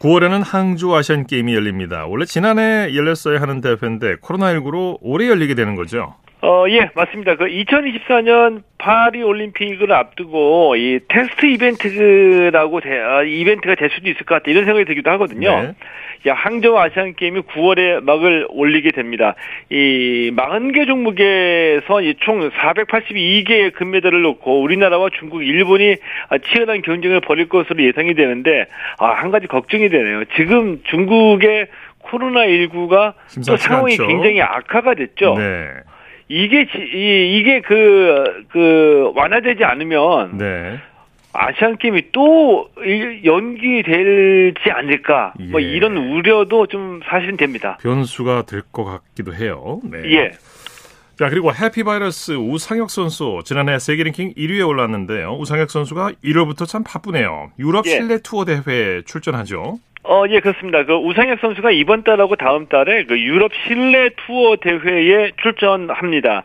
9월에는 0.00 0.42
항주 0.44 0.94
아시안 0.94 1.26
게임이 1.26 1.54
열립니다. 1.54 2.06
원래 2.06 2.24
지난해 2.24 2.94
열렸어야 2.94 3.40
하는 3.40 3.60
대회인데 3.60 4.16
코로나19로 4.16 4.98
올해 5.02 5.28
열리게 5.28 5.54
되는 5.54 5.74
거죠. 5.74 6.14
어, 6.42 6.64
예, 6.70 6.90
맞습니다. 6.94 7.36
그 7.36 7.44
2024년 7.44 8.62
파리 8.78 9.22
올림픽을 9.22 9.92
앞두고 9.92 10.74
이 10.76 11.00
테스트 11.06 11.44
이벤트라고 11.44 12.80
대, 12.80 12.98
아, 12.98 13.22
이벤트가 13.22 13.74
될 13.74 13.90
수도 13.90 14.08
있을 14.08 14.24
것 14.24 14.36
같다 14.36 14.50
이런 14.50 14.64
생각이 14.64 14.86
들기도 14.86 15.10
하거든요. 15.10 15.60
네. 15.60 15.74
야, 16.26 16.34
항저우 16.34 16.76
아시안 16.76 17.14
게임이 17.14 17.40
9월에 17.42 18.02
막을 18.04 18.46
올리게 18.50 18.90
됩니다. 18.90 19.34
이 19.70 20.30
40개 20.36 20.86
종목에서 20.86 22.02
이총 22.02 22.50
482개의 22.50 23.72
금메달을 23.72 24.20
놓고 24.20 24.60
우리나라와 24.60 25.08
중국, 25.18 25.42
일본이 25.42 25.96
아, 26.28 26.36
치열한 26.36 26.82
경쟁을 26.82 27.20
벌일 27.20 27.48
것으로 27.48 27.82
예상이 27.82 28.12
되는데 28.14 28.66
아, 28.98 29.06
한 29.06 29.30
가지 29.30 29.46
걱정이 29.46 29.88
되네요. 29.88 30.24
지금 30.36 30.80
중국의 30.84 31.68
코로나19가 32.02 33.14
또 33.46 33.56
상황이 33.56 33.92
않죠. 33.94 34.06
굉장히 34.06 34.42
악화가 34.42 34.94
됐죠. 34.94 35.36
네. 35.38 35.68
이게 36.28 36.66
지- 36.66 36.78
이, 36.94 37.38
이게 37.38 37.60
그, 37.60 38.44
그 38.50 39.10
완화되지 39.16 39.64
않으면 39.64 40.38
네. 40.38 40.78
아시안 41.32 41.76
게임이 41.78 42.10
또 42.12 42.68
일- 42.84 43.24
연기될지 43.24 44.70
않을까 44.70 45.34
뭐 45.50 45.62
예. 45.62 45.66
이런 45.66 45.96
우려도 45.96 46.66
좀 46.66 47.00
사실은 47.08 47.36
됩니다. 47.36 47.78
변수가 47.82 48.42
될 48.46 48.62
것 48.72 48.84
같기도 48.84 49.34
해요. 49.34 49.80
네. 49.84 49.98
예. 50.12 50.30
자, 51.18 51.28
그리고 51.28 51.52
해피바이러스 51.54 52.32
우상혁 52.32 52.90
선수 52.90 53.40
지난해 53.44 53.78
세계 53.78 54.04
랭킹 54.04 54.32
1위에 54.34 54.66
올랐는데요. 54.66 55.36
우상혁 55.38 55.70
선수가 55.70 56.12
1월부터 56.24 56.66
참 56.66 56.82
바쁘네요. 56.82 57.50
유럽 57.58 57.84
예. 57.86 57.90
실내 57.90 58.18
투어 58.22 58.44
대회에 58.44 59.02
출전하죠. 59.02 59.78
어, 60.02 60.24
예, 60.30 60.40
그렇습니다. 60.40 60.84
그 60.86 60.94
우상혁 60.94 61.40
선수가 61.40 61.72
이번 61.72 62.04
달하고 62.04 62.36
다음 62.36 62.66
달에 62.68 63.04
그 63.04 63.20
유럽 63.20 63.52
실내 63.66 64.08
투어 64.26 64.56
대회에 64.56 65.32
출전합니다. 65.42 66.42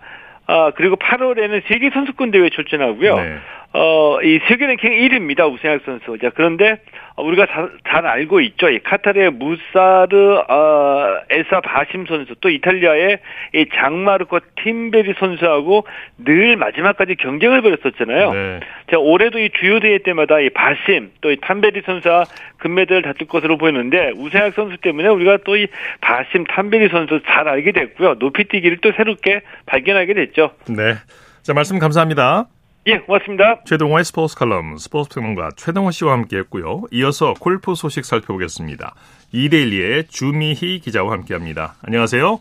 아, 0.47 0.71
그리고 0.75 0.97
8월에는 0.97 1.63
세계 1.67 1.89
선수권 1.89 2.31
대회에 2.31 2.49
출전하고요. 2.49 3.15
네. 3.15 3.35
어, 3.77 4.21
이 4.21 4.39
세계 4.47 4.67
랭킹 4.67 4.89
1위입니다. 4.89 5.51
우상혁 5.51 5.81
선수. 5.85 6.17
자, 6.21 6.29
그런데 6.33 6.77
어, 7.17 7.23
우리가 7.23 7.45
다- 7.45 7.67
잘 7.89 8.05
알고 8.07 8.39
있죠. 8.41 8.69
이 8.69 8.79
카타르의 8.79 9.31
무사르 9.31 10.37
어, 10.47 11.17
에사 11.29 11.59
바심 11.59 12.05
선수 12.05 12.35
또 12.39 12.49
이탈리아의 12.49 13.19
이 13.53 13.65
장마르코 13.75 14.39
팀베리 14.63 15.15
선수하고 15.19 15.85
늘 16.23 16.55
마지막까지 16.55 17.15
경쟁을 17.15 17.61
벌였었잖아요. 17.61 18.33
네. 18.33 18.59
자, 18.89 18.97
올해도 18.97 19.39
이 19.39 19.49
주요 19.59 19.81
대회 19.81 19.97
때마다 19.97 20.39
이 20.39 20.49
바심 20.51 21.11
또 21.19 21.29
이 21.31 21.37
탐베리 21.41 21.81
선수와 21.85 22.23
금메달을 22.59 23.01
다툴 23.01 23.27
것으로 23.27 23.57
보이는데 23.57 24.11
우세학 24.15 24.53
선수 24.53 24.77
때문에 24.77 25.09
우리가 25.09 25.39
또 25.43 25.57
이 25.57 25.67
바심 25.99 26.45
탐베리 26.45 26.87
선수 26.89 27.19
잘 27.27 27.49
알게 27.49 27.73
됐고요. 27.73 28.15
높이뛰기를 28.19 28.77
또 28.77 28.93
새롭게 28.93 29.41
발견하게 29.65 30.13
됐죠. 30.13 30.51
네. 30.69 30.93
자, 31.43 31.53
말씀 31.53 31.77
감사합니다. 31.77 32.45
예, 32.87 32.99
고맙습니다. 32.99 33.61
최동호의 33.65 34.05
스포츠 34.05 34.35
칼럼, 34.35 34.77
스포츠 34.77 35.15
평론가 35.15 35.49
최동호 35.55 35.89
씨와 35.89 36.13
함께 36.13 36.37
했고요. 36.37 36.83
이어서 36.91 37.33
골프 37.39 37.73
소식 37.73 38.05
살펴보겠습니다. 38.05 38.93
이데일리의 39.31 40.07
주미희 40.07 40.81
기자와 40.81 41.11
함께 41.11 41.33
합니다. 41.33 41.75
안녕하세요. 41.81 42.39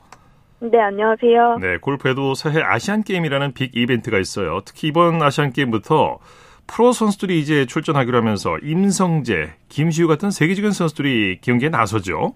네, 0.60 0.78
안녕하세요. 0.78 1.58
네, 1.62 1.78
골프에도 1.78 2.34
새해 2.34 2.60
아시안 2.60 3.04
게임이라는 3.04 3.52
빅 3.54 3.74
이벤트가 3.74 4.18
있어요. 4.18 4.60
특히 4.66 4.88
이번 4.88 5.22
아시안 5.22 5.50
게임부터 5.50 6.18
프로 6.66 6.92
선수들이 6.92 7.40
이제 7.40 7.64
출전하기로 7.64 8.18
하면서 8.18 8.58
임성재, 8.58 9.54
김시우 9.70 10.06
같은 10.08 10.30
세계적인 10.30 10.72
선수들이 10.72 11.38
경기에 11.40 11.70
나서죠. 11.70 12.34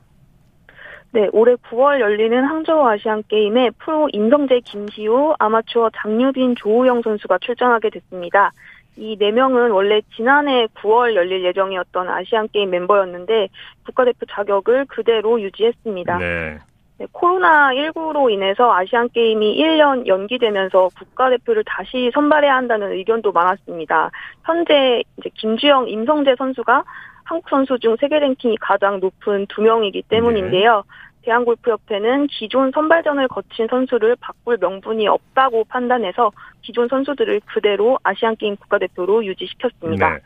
네, 1.13 1.29
올해 1.33 1.55
9월 1.55 2.01
열리는 2.01 2.45
항저우 2.45 2.87
아시안 2.87 3.23
게임에 3.29 3.71
프로 3.79 4.09
임성재, 4.13 4.61
김시우, 4.61 5.35
아마추어 5.39 5.91
장유빈, 5.97 6.57
조우영 6.57 7.03
선수가 7.03 7.39
출전하게 7.39 7.91
됐습니다. 7.91 8.53
이네 8.97 9.31
명은 9.31 9.71
원래 9.71 10.01
지난해 10.17 10.67
9월 10.75 11.15
열릴 11.15 11.45
예정이었던 11.45 12.09
아시안 12.09 12.49
게임 12.49 12.71
멤버였는데 12.71 13.49
국가대표 13.87 14.27
자격을 14.27 14.87
그대로 14.87 15.41
유지했습니다. 15.41 16.19
네. 16.19 16.59
네, 16.99 17.07
코로나19로 17.13 18.31
인해서 18.31 18.73
아시안 18.75 19.09
게임이 19.11 19.57
1년 19.57 20.09
연기되면서 20.09 20.91
국가대표를 20.99 21.63
다시 21.65 22.11
선발해야 22.13 22.57
한다는 22.57 22.91
의견도 22.91 23.31
많았습니다. 23.31 24.11
현재 24.45 25.05
이제 25.17 25.31
김주영, 25.35 25.89
임성재 25.89 26.35
선수가 26.37 26.83
한국 27.29 27.51
선수 27.51 27.79
중 27.79 27.95
세계 28.01 28.19
랭킹이 28.19 28.57
가장 28.59 29.01
높은 29.01 29.47
두 29.49 29.61
명이기 29.61 30.05
때문인데요. 30.09 30.83
대한골프협회는 31.23 32.29
기존 32.29 32.71
선발전을 32.73 33.29
거친 33.29 33.67
선수를 33.69 34.17
바꿀 34.19 34.57
명분이 34.59 35.07
없다고 35.07 35.65
판단해서 35.65 36.33
기존 36.63 36.89
선수들을 36.89 37.43
그대로 37.45 37.99
아시안게임 38.03 38.57
국가대표로 38.57 39.27
유지시켰습니다. 39.27 40.15
네. 40.15 40.21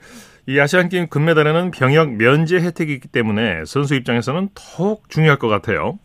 이 0.46 0.60
아시안게임 0.60 1.08
금메달에는 1.08 1.72
병역 1.72 2.12
면제 2.12 2.60
혜택이 2.60 2.92
있기 2.94 3.08
때문에 3.08 3.64
선수 3.64 3.96
입장에서는 3.96 4.50
더욱 4.54 5.08
중요할 5.08 5.40
것 5.40 5.48
같아요. 5.48 5.98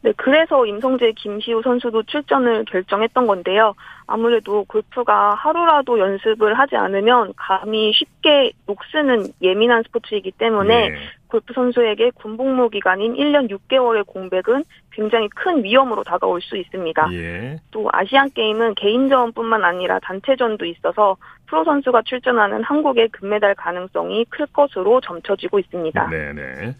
네, 0.00 0.12
그래서 0.16 0.64
임성재, 0.64 1.12
김시우 1.12 1.60
선수도 1.62 2.04
출전을 2.04 2.64
결정했던 2.66 3.26
건데요. 3.26 3.74
아무래도 4.06 4.64
골프가 4.64 5.34
하루라도 5.34 5.98
연습을 5.98 6.58
하지 6.58 6.76
않으면 6.76 7.34
감이 7.36 7.92
쉽게 7.92 8.52
녹쓰는 8.66 9.26
예민한 9.42 9.82
스포츠이기 9.82 10.32
때문에 10.32 10.90
네. 10.90 10.96
골프 11.26 11.52
선수에게 11.52 12.12
군복무 12.14 12.70
기간인 12.70 13.14
1년 13.14 13.50
6개월의 13.50 14.06
공백은 14.06 14.64
굉장히 14.92 15.28
큰 15.28 15.62
위험으로 15.62 16.04
다가올 16.04 16.40
수 16.40 16.56
있습니다. 16.56 17.08
예. 17.12 17.60
또 17.70 17.88
아시안 17.92 18.30
게임은 18.30 18.76
개인전뿐만 18.76 19.62
아니라 19.64 19.98
단체전도 20.00 20.64
있어서 20.64 21.16
프로 21.46 21.64
선수가 21.64 22.02
출전하는 22.02 22.62
한국의 22.62 23.08
금메달 23.08 23.54
가능성이 23.56 24.24
클 24.30 24.46
것으로 24.46 25.00
점쳐지고 25.00 25.58
있습니다. 25.58 26.08
네, 26.08 26.32
네. 26.32 26.76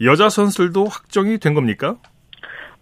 여자 0.00 0.28
선수들도 0.28 0.86
확정이 0.86 1.38
된 1.38 1.54
겁니까? 1.54 1.96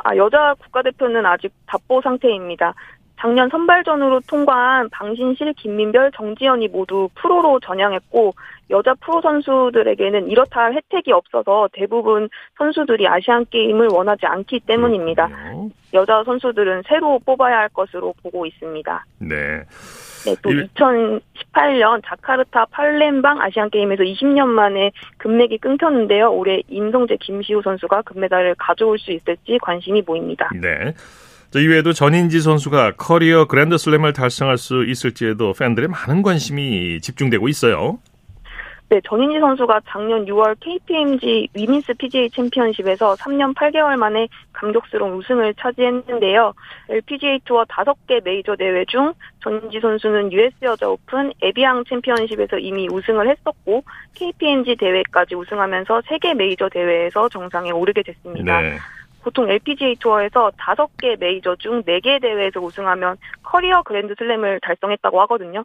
아, 0.03 0.17
여자 0.17 0.55
국가대표는 0.55 1.27
아직 1.27 1.53
답보 1.67 2.01
상태입니다. 2.03 2.75
작년 3.21 3.51
선발전으로 3.51 4.21
통과한 4.27 4.89
방신실, 4.89 5.53
김민별, 5.53 6.11
정지연이 6.13 6.69
모두 6.69 7.11
프로로 7.15 7.61
전향했고 7.61 8.33
여자 8.71 8.95
프로 8.95 9.21
선수들에게는 9.21 10.31
이렇다 10.31 10.61
할 10.61 10.75
혜택이 10.75 11.13
없어서 11.13 11.69
대부분 11.73 12.31
선수들이 12.57 13.07
아시안 13.07 13.45
게임을 13.51 13.89
원하지 13.89 14.25
않기 14.25 14.61
때문입니다. 14.61 15.29
여자 15.93 16.23
선수들은 16.25 16.85
새로 16.87 17.19
뽑아야 17.19 17.59
할 17.59 17.69
것으로 17.69 18.15
보고 18.23 18.47
있습니다. 18.47 19.05
네. 19.19 19.65
네, 20.25 20.37
또 20.43 20.51
일- 20.51 20.69
2018년 20.75 22.03
자카르타 22.05 22.67
팔렘방 22.67 23.41
아시안 23.41 23.71
게임에서 23.71 24.03
20년 24.03 24.47
만에 24.47 24.91
금맥이 25.19 25.59
끊겼는데요. 25.59 26.31
올해 26.33 26.63
임성재, 26.69 27.17
김시우 27.21 27.63
선수가 27.63 28.03
금메달을 28.03 28.55
가져올 28.59 28.99
수 28.99 29.13
있을지 29.13 29.59
관심이 29.63 30.03
모입니다. 30.03 30.49
네. 30.61 30.93
자, 31.51 31.59
이외에도 31.59 31.93
전인지 31.93 32.41
선수가 32.41 32.93
커리어 32.97 33.47
그랜드슬램을 33.47 34.13
달성할 34.13 34.57
수 34.57 34.85
있을지에도 34.85 35.53
팬들의 35.53 35.89
많은 35.89 36.23
관심이 36.23 37.01
집중되고 37.01 37.49
있어요. 37.49 37.99
네, 38.91 39.01
전인지 39.05 39.39
선수가 39.39 39.83
작년 39.87 40.25
6월 40.25 40.57
KPMG 40.59 41.51
위민스 41.55 41.95
PGA 41.95 42.29
챔피언십에서 42.31 43.15
3년 43.15 43.55
8개월 43.55 43.97
만에 43.97 44.27
감격스러운 44.53 45.13
우승을 45.13 45.55
차지했는데요. 45.55 46.53
LPGA 46.89 47.39
투어 47.45 47.65
5개 47.67 48.21
메이저 48.25 48.57
대회 48.57 48.85
중 48.87 49.13
전인지 49.45 49.79
선수는 49.79 50.33
US 50.33 50.57
여자 50.63 50.89
오픈, 50.89 51.33
에비앙 51.41 51.85
챔피언십에서 51.85 52.59
이미 52.59 52.89
우승을 52.91 53.31
했었고 53.31 53.85
KPMG 54.17 54.75
대회까지 54.75 55.37
우승하면서 55.37 56.01
3개 56.01 56.35
메이저 56.35 56.69
대회에서 56.69 57.29
정상에 57.29 57.71
오르게 57.71 58.03
됐습니다. 58.03 58.61
네. 58.61 58.77
보통 59.23 59.49
LPGA 59.49 59.97
투어에서 60.01 60.51
5개 60.57 61.17
메이저 61.21 61.55
중 61.55 61.81
4개 61.85 62.21
대회에서 62.21 62.59
우승하면 62.59 63.19
커리어 63.45 63.83
그랜드 63.83 64.15
슬램을 64.19 64.59
달성했다고 64.63 65.21
하거든요. 65.21 65.63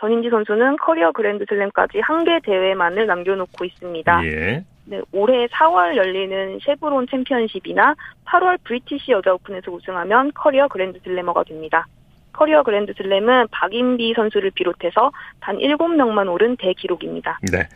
전인지 0.00 0.28
선수는 0.30 0.76
커리어 0.76 1.12
그랜드 1.12 1.44
슬램까지 1.48 2.00
한 2.00 2.24
개 2.24 2.40
대회만을 2.40 3.06
남겨놓고 3.06 3.64
있습니다. 3.64 4.26
예. 4.26 4.64
네, 4.86 5.00
올해 5.12 5.46
4월 5.46 5.96
열리는 5.96 6.58
쉐브론 6.62 7.06
챔피언십이나 7.10 7.94
8월 8.26 8.58
브리티시 8.64 9.12
여자 9.12 9.32
오픈에서 9.34 9.70
우승하면 9.70 10.32
커리어 10.34 10.68
그랜드 10.68 10.98
슬래머가 11.04 11.44
됩니다. 11.44 11.86
커리어 12.32 12.62
그랜드 12.62 12.92
슬램은 12.96 13.48
박인비 13.50 14.14
선수를 14.14 14.50
비롯해서 14.54 15.12
단 15.40 15.56
7명만 15.58 16.30
오른 16.32 16.56
대기록입니다. 16.56 17.38
네. 17.52 17.68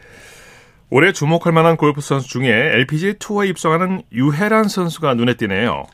올해 0.91 1.13
주목할 1.13 1.53
만한 1.53 1.77
골프 1.77 2.01
선수 2.01 2.29
중에 2.29 2.49
LPGA 2.51 3.15
투어에 3.19 3.47
입성하는 3.49 4.03
유혜란 4.13 4.65
선수가 4.65 5.15
눈에 5.15 5.35
띄네요. 5.35 5.85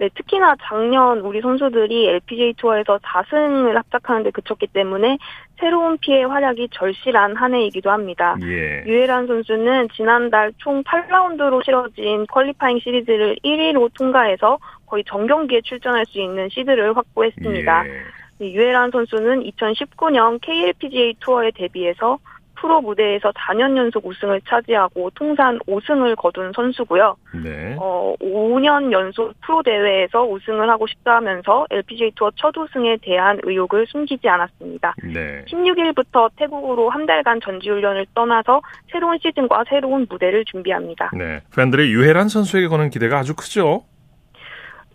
네, 0.00 0.08
특히나 0.14 0.56
작년 0.62 1.20
우리 1.20 1.42
선수들이 1.42 2.08
LPGA 2.08 2.54
투어에서 2.54 2.98
4승을 3.00 3.74
합작하는 3.74 4.22
데 4.22 4.30
그쳤기 4.30 4.68
때문에 4.68 5.18
새로운 5.58 5.98
피해 5.98 6.24
활약이 6.24 6.70
절실한 6.72 7.36
한 7.36 7.52
해이기도 7.52 7.90
합니다. 7.90 8.34
예. 8.40 8.82
유해란 8.86 9.26
선수는 9.26 9.88
지난달 9.92 10.54
총 10.56 10.82
8라운드로 10.84 11.62
치러진 11.62 12.26
퀄리파잉 12.28 12.78
시리즈를 12.78 13.36
1위로 13.44 13.90
통과해서 13.92 14.58
거의 14.86 15.04
정경기에 15.04 15.60
출전할 15.60 16.06
수 16.06 16.18
있는 16.18 16.48
시드를 16.48 16.96
확보했습니다. 16.96 17.86
예. 17.86 18.46
이 18.46 18.54
유해란 18.54 18.90
선수는 18.92 19.42
2019년 19.50 20.40
KLPGA 20.40 21.16
투어에 21.20 21.50
데뷔해서 21.50 22.18
프로 22.60 22.80
무대에서 22.80 23.32
4년 23.32 23.76
연속 23.76 24.06
우승을 24.06 24.40
차지하고 24.46 25.10
통산 25.14 25.58
5승을 25.60 26.16
거둔 26.16 26.52
선수고요. 26.54 27.16
네. 27.42 27.76
어, 27.78 28.14
5년 28.20 28.92
연속 28.92 29.32
프로 29.40 29.62
대회에서 29.62 30.24
우승을 30.24 30.68
하고 30.68 30.86
싶다면서 30.86 31.66
LPGA 31.70 32.12
투어 32.16 32.30
첫 32.36 32.56
우승에 32.56 32.98
대한 33.02 33.38
의욕을 33.42 33.86
숨기지 33.88 34.28
않았습니다. 34.28 34.94
네. 35.02 35.44
16일부터 35.46 36.30
태국으로 36.36 36.90
한 36.90 37.06
달간 37.06 37.40
전지훈련을 37.40 38.06
떠나서 38.14 38.60
새로운 38.92 39.18
시즌과 39.22 39.64
새로운 39.68 40.06
무대를 40.08 40.44
준비합니다. 40.44 41.10
네. 41.16 41.40
팬들의 41.56 41.90
유해란 41.90 42.28
선수에게 42.28 42.68
거는 42.68 42.90
기대가 42.90 43.18
아주 43.18 43.34
크죠. 43.34 43.84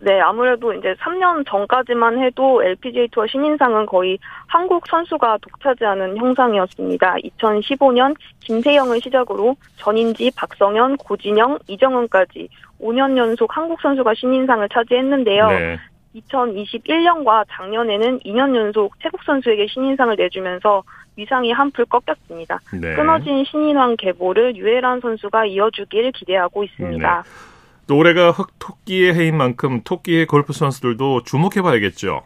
네, 0.05 0.21
아무래도 0.21 0.71
이제 0.71 0.93
3년 0.99 1.43
전까지만 1.47 2.21
해도 2.21 2.61
LPGA 2.61 3.07
투어 3.07 3.25
신인상은 3.25 3.87
거의 3.87 4.19
한국 4.45 4.85
선수가 4.87 5.39
독차지하는 5.41 6.15
형상이었습니다. 6.17 7.15
2015년 7.39 8.15
김세영을 8.41 9.01
시작으로 9.01 9.55
전인지, 9.77 10.29
박성현, 10.35 10.97
고진영, 10.97 11.57
이정은까지 11.65 12.47
5년 12.79 13.17
연속 13.17 13.57
한국 13.57 13.81
선수가 13.81 14.13
신인상을 14.13 14.69
차지했는데요. 14.69 15.47
네. 15.47 15.79
2021년과 16.17 17.45
작년에는 17.49 18.19
2년 18.19 18.55
연속 18.55 18.93
태국 18.99 19.23
선수에게 19.23 19.65
신인상을 19.65 20.15
내주면서 20.17 20.83
위상이 21.15 21.51
한풀 21.51 21.85
꺾였습니다. 21.85 22.59
네. 22.79 22.93
끊어진 22.93 23.43
신인왕 23.43 23.95
계보를 23.97 24.55
유해란 24.55 24.99
선수가 25.01 25.47
이어주길 25.47 26.11
기대하고 26.11 26.63
있습니다. 26.63 27.23
또 27.87 27.97
올해가 27.97 28.31
흑토끼의 28.31 29.13
해인 29.13 29.37
만큼 29.37 29.81
토끼의 29.83 30.25
골프 30.25 30.53
선수들도 30.53 31.23
주목해봐야겠죠. 31.23 32.23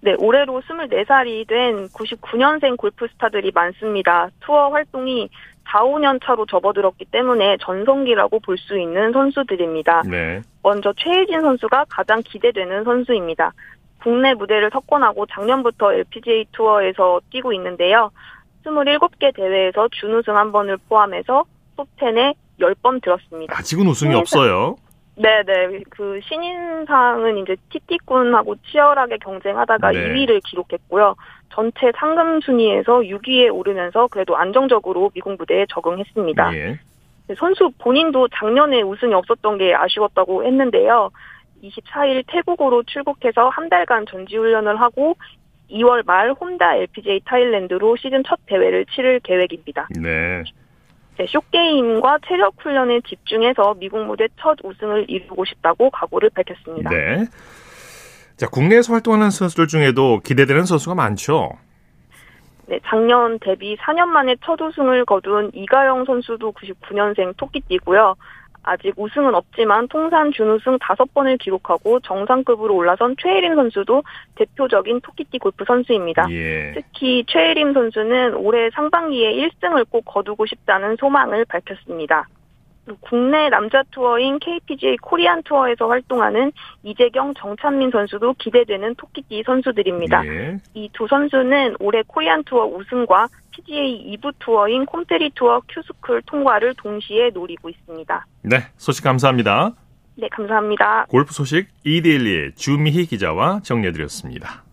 네, 0.00 0.14
올해로 0.18 0.60
24살이 0.60 1.46
된 1.48 1.88
99년생 1.88 2.76
골프 2.76 3.06
스타들이 3.08 3.52
많습니다. 3.54 4.28
투어 4.40 4.68
활동이 4.68 5.30
4, 5.66 5.80
5년 5.82 6.22
차로 6.22 6.44
접어들었기 6.46 7.06
때문에 7.06 7.56
전성기라고 7.60 8.40
볼 8.40 8.58
수 8.58 8.78
있는 8.78 9.12
선수들입니다. 9.12 10.02
네. 10.02 10.42
먼저 10.62 10.92
최혜진 10.96 11.40
선수가 11.40 11.86
가장 11.88 12.22
기대되는 12.22 12.84
선수입니다. 12.84 13.52
국내 14.02 14.34
무대를 14.34 14.70
석권하고 14.70 15.24
작년부터 15.26 15.94
LPGA 15.94 16.46
투어에서 16.52 17.20
뛰고 17.30 17.52
있는데요. 17.54 18.10
27개 18.64 19.34
대회에서 19.34 19.88
준우승 19.92 20.36
한 20.36 20.52
번을 20.52 20.76
포함해서 20.88 21.44
톱10에 21.76 22.34
10번 22.60 23.02
들었습니다. 23.02 23.56
아직은 23.56 23.86
우승이 23.86 24.10
네. 24.10 24.16
없어요. 24.16 24.76
네네. 25.16 25.82
그 25.90 26.20
신인상은 26.24 27.38
이제 27.38 27.56
티티꾼하고 27.70 28.56
치열하게 28.66 29.18
경쟁하다가 29.18 29.92
네. 29.92 30.08
2위를 30.08 30.40
기록했고요. 30.44 31.14
전체 31.50 31.92
상금 31.96 32.40
순위에서 32.40 33.00
6위에 33.00 33.54
오르면서 33.54 34.08
그래도 34.08 34.36
안정적으로 34.36 35.10
미국 35.14 35.36
무대에 35.36 35.66
적응했습니다. 35.68 36.56
예. 36.56 36.78
선수 37.38 37.70
본인도 37.78 38.28
작년에 38.28 38.82
우승이 38.82 39.14
없었던 39.14 39.58
게 39.58 39.74
아쉬웠다고 39.74 40.44
했는데요. 40.44 41.10
24일 41.62 42.24
태국으로 42.26 42.82
출국해서 42.82 43.48
한 43.48 43.68
달간 43.68 44.04
전지훈련을 44.06 44.80
하고 44.80 45.16
2월 45.70 46.04
말 46.04 46.32
혼다 46.32 46.74
LPGA 46.76 47.20
타일랜드로 47.24 47.96
시즌 47.96 48.22
첫 48.24 48.38
대회를 48.46 48.84
치를 48.86 49.20
계획입니다. 49.20 49.88
네. 49.98 50.42
네, 51.16 51.26
쇼게임과 51.26 52.18
체력 52.26 52.54
훈련에 52.58 53.00
집중해서 53.06 53.74
미국 53.78 54.04
무대 54.04 54.26
첫 54.40 54.58
우승을 54.64 55.06
이루고 55.08 55.44
싶다고 55.44 55.90
각오를 55.90 56.30
밝혔습니다. 56.30 56.90
네. 56.90 57.26
자, 58.36 58.48
국내에서 58.48 58.92
활동하는 58.92 59.30
선수들 59.30 59.68
중에도 59.68 60.20
기대되는 60.20 60.64
선수가 60.64 60.96
많죠. 60.96 61.50
네, 62.66 62.80
작년 62.86 63.38
데뷔 63.38 63.76
4년 63.76 64.06
만에 64.06 64.36
첫 64.44 64.60
우승을 64.60 65.04
거둔 65.04 65.50
이가영 65.54 66.04
선수도 66.06 66.52
99년생 66.52 67.36
토끼띠고요. 67.36 68.16
아직 68.64 68.94
우승은 68.96 69.34
없지만 69.34 69.88
통산 69.88 70.32
준우승 70.32 70.78
5번을 70.78 71.38
기록하고 71.38 72.00
정상급으로 72.00 72.74
올라선 72.74 73.16
최혜림 73.20 73.54
선수도 73.54 74.02
대표적인 74.34 75.00
토끼띠 75.02 75.38
골프 75.38 75.64
선수입니다. 75.66 76.26
예. 76.30 76.72
특히 76.74 77.24
최혜림 77.26 77.74
선수는 77.74 78.34
올해 78.34 78.70
상반기에 78.70 79.32
1승을 79.34 79.86
꼭 79.90 80.04
거두고 80.06 80.46
싶다는 80.46 80.96
소망을 80.96 81.44
밝혔습니다. 81.44 82.26
국내 83.00 83.48
남자 83.48 83.82
투어인 83.90 84.38
KPGA 84.38 84.98
코리안 84.98 85.42
투어에서 85.42 85.88
활동하는 85.88 86.52
이재경, 86.82 87.32
정찬민 87.34 87.90
선수도 87.90 88.34
기대되는 88.38 88.94
토끼띠 88.96 89.42
선수들입니다. 89.46 90.26
예. 90.26 90.58
이 90.74 90.85
두 90.85 91.06
선수는 91.08 91.76
올해 91.80 92.02
코리안 92.06 92.44
투어 92.44 92.66
우승과 92.66 93.28
PGA 93.54 94.16
2부 94.16 94.34
투어인 94.38 94.84
Korn 94.86 95.06
Ferry 95.06 95.30
투어 95.34 95.60
Q스쿨 95.68 96.22
통과를 96.26 96.74
동시에 96.76 97.30
노리고 97.30 97.68
있습니다. 97.68 98.26
네. 98.42 98.56
소식 98.76 99.04
감사합니다. 99.04 99.72
네, 100.16 100.28
감사합니다. 100.28 101.06
골프 101.08 101.32
소식 101.32 101.68
이데일리의 101.84 102.54
주미희 102.54 103.06
기자와 103.06 103.60
정리해드렸습니다. 103.62 104.64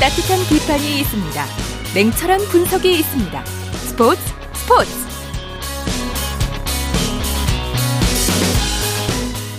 따뜻한 0.00 0.38
비판이 0.48 1.00
있습니다. 1.00 1.44
냉철한 1.94 2.40
분석이 2.50 2.90
있습니다. 2.90 3.44
스포츠 3.44 4.20
스포츠 4.52 5.01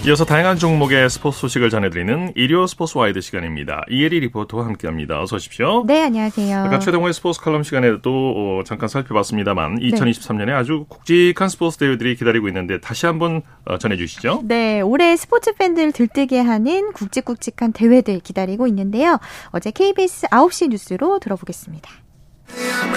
이어서 0.05 0.25
다양한 0.25 0.57
종목의 0.57 1.09
스포츠 1.09 1.39
소식을 1.39 1.69
전해드리는 1.69 2.33
일요 2.35 2.67
스포츠 2.67 2.97
와이드 2.97 3.21
시간입니다. 3.21 3.85
이혜리 3.89 4.19
리포터와 4.19 4.65
함께합니다. 4.65 5.21
어서 5.21 5.37
오십시오. 5.37 5.85
네, 5.87 6.03
안녕하세요. 6.03 6.59
아까 6.59 6.79
최동호의 6.79 7.13
스포츠 7.13 7.39
칼럼 7.39 7.63
시간에도 7.63 8.09
어, 8.11 8.63
잠깐 8.65 8.89
살펴봤습니다만 8.89 9.79
2023년에 9.79 10.49
아주 10.49 10.85
굵직한 10.89 11.47
스포츠 11.47 11.77
대회들이 11.77 12.17
기다리고 12.17 12.49
있는데 12.49 12.81
다시 12.81 13.05
한번 13.05 13.43
어, 13.63 13.77
전해주시죠. 13.77 14.41
네, 14.43 14.81
올해 14.81 15.15
스포츠 15.15 15.53
팬들 15.53 15.93
들뜨게 15.93 16.41
하는 16.41 16.91
굵직굵직한 16.91 17.71
대회들 17.71 18.19
기다리고 18.19 18.67
있는데요. 18.67 19.19
어제 19.51 19.71
KBS 19.71 20.27
9시 20.27 20.71
뉴스로 20.71 21.19
들어보겠습니다. 21.19 22.02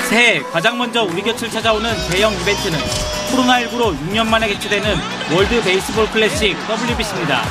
새해 0.08 0.40
가장 0.40 0.78
먼저 0.78 1.02
우리 1.04 1.22
곁을 1.22 1.50
찾아오는 1.50 1.90
대형 2.10 2.32
이벤트는 2.32 2.78
코로나19로 3.32 3.96
6년 4.08 4.26
만에 4.26 4.48
개최되는 4.48 4.94
월드 5.34 5.62
베이스볼 5.62 6.06
클래식 6.10 6.56
WBC입니다. 6.68 7.42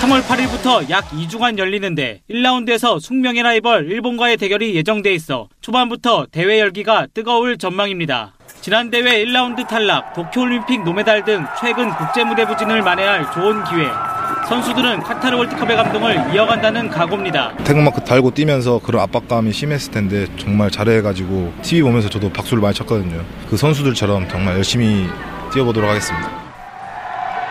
3월 0.00 0.22
8일부터 0.22 0.88
약 0.88 1.10
2주간 1.10 1.58
열리는데 1.58 2.22
1라운드에서 2.30 3.00
숙명의 3.00 3.42
라이벌 3.42 3.90
일본과의 3.90 4.38
대결이 4.38 4.74
예정돼 4.76 5.12
있어 5.14 5.48
초반부터 5.60 6.26
대회 6.32 6.58
열기가 6.58 7.06
뜨거울 7.12 7.58
전망입니다. 7.58 8.32
지난 8.62 8.90
대회 8.90 9.24
1라운드 9.24 9.66
탈락, 9.66 10.14
도쿄올림픽 10.14 10.84
노메달 10.84 11.24
등 11.24 11.46
최근 11.60 11.90
국제 11.90 12.24
무대 12.24 12.46
부진을 12.46 12.82
만회할 12.82 13.30
좋은 13.32 13.64
기회. 13.64 14.19
선수들은 14.48 15.02
카타르 15.02 15.36
월드컵의 15.36 15.76
감동을 15.76 16.34
이어간다는 16.34 16.90
각오입니다. 16.90 17.52
태극마크 17.64 18.02
달고 18.02 18.32
뛰면서 18.32 18.80
그런 18.80 19.02
압박감이 19.02 19.52
심했을 19.52 19.92
텐데 19.92 20.26
정말 20.36 20.70
잘해가지고 20.70 21.52
TV 21.62 21.82
보면서 21.82 22.08
저도 22.08 22.32
박수를 22.32 22.60
많이 22.60 22.74
쳤거든요. 22.74 23.22
그 23.48 23.56
선수들처럼 23.56 24.28
정말 24.28 24.56
열심히 24.56 25.08
뛰어보도록 25.52 25.88
하겠습니다. 25.88 26.28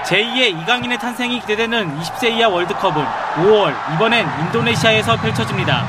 제2의 0.04 0.62
이강인의 0.64 0.98
탄생이 0.98 1.40
기대되는 1.42 2.00
20세 2.00 2.32
이하 2.32 2.50
월드컵은 2.50 3.04
5월 3.36 3.74
이번엔 3.96 4.26
인도네시아에서 4.46 5.18
펼쳐집니다. 5.18 5.86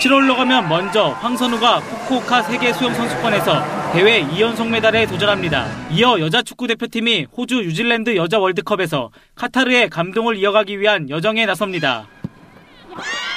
7월로 0.00 0.36
가면 0.36 0.68
먼저 0.68 1.08
황선우가 1.08 1.78
후쿠오카 1.80 2.42
세계 2.42 2.72
수영 2.72 2.94
선수권에서 2.94 3.92
대회 3.92 4.22
2연속 4.22 4.68
메달에 4.68 5.06
도전합니다. 5.06 5.66
이어 5.90 6.20
여자 6.20 6.40
축구 6.42 6.68
대표팀이 6.68 7.26
호주 7.36 7.62
뉴질랜드 7.62 8.14
여자 8.16 8.38
월드컵에서 8.38 9.10
카타르의 9.34 9.90
감동을 9.90 10.36
이어가기 10.36 10.78
위한 10.78 11.10
여정에 11.10 11.46
나섭니다. 11.46 12.06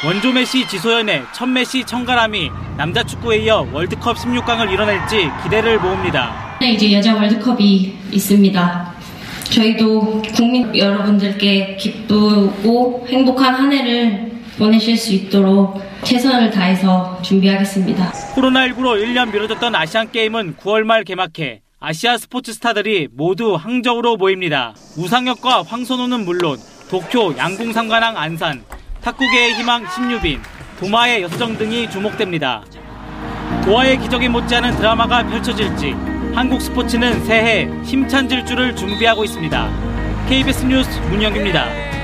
원조 0.06 0.32
메시 0.32 0.68
지소연의 0.68 1.24
첫 1.34 1.48
메시 1.48 1.84
청가람이 1.84 2.52
남자 2.78 3.04
축구에 3.04 3.38
이어 3.38 3.68
월드컵 3.72 4.18
16강을 4.18 4.72
이뤄낼지 4.72 5.30
기대를 5.44 5.80
모읍니다. 5.80 6.58
네, 6.62 6.74
이제 6.74 6.92
여자 6.92 7.16
월드컵이 7.16 7.98
있습니다. 8.12 8.94
저희도 9.46 10.22
국민 10.36 10.76
여러분들께 10.78 11.76
기쁘고 11.78 13.08
행복한 13.10 13.56
한 13.56 13.74
해를 13.74 14.31
보내실 14.62 14.96
수 14.96 15.12
있도록 15.16 15.82
최선을 16.04 16.52
다해서 16.52 17.20
준비하겠습니다. 17.24 18.12
코로나19로 18.36 19.04
1년 19.04 19.34
미뤄졌던 19.34 19.74
아시안게임은 19.74 20.58
9월 20.58 20.84
말 20.84 21.04
개막해 21.04 21.62
아시아 21.80 22.20
스포츠 22.20 22.54
스타들이 22.54 23.08
모두 23.12 23.56
항저우로 23.56 24.18
모입니다. 24.18 24.76
우상혁과 24.98 25.64
황선우는 25.64 26.26
물론 26.26 26.60
도쿄 26.92 27.36
양궁상관왕 27.36 28.18
안산, 28.18 28.64
탁구계의 29.02 29.56
희망 29.56 29.90
신유빈, 29.90 30.40
도마의 30.80 31.24
여수정 31.24 31.58
등이 31.58 31.90
주목됩니다. 31.90 32.64
도하의 33.66 34.00
기적에 34.00 34.30
못지않은 34.30 34.76
드라마가 34.76 35.26
펼쳐질지 35.26 35.96
한국 36.36 36.62
스포츠는 36.62 37.26
새해 37.26 37.68
힘찬 37.84 38.30
질주를 38.30 38.76
준비하고 38.76 39.24
있습니다. 39.24 40.28
KBS 40.30 40.66
뉴스 40.66 41.00
문영규입니다. 41.10 42.01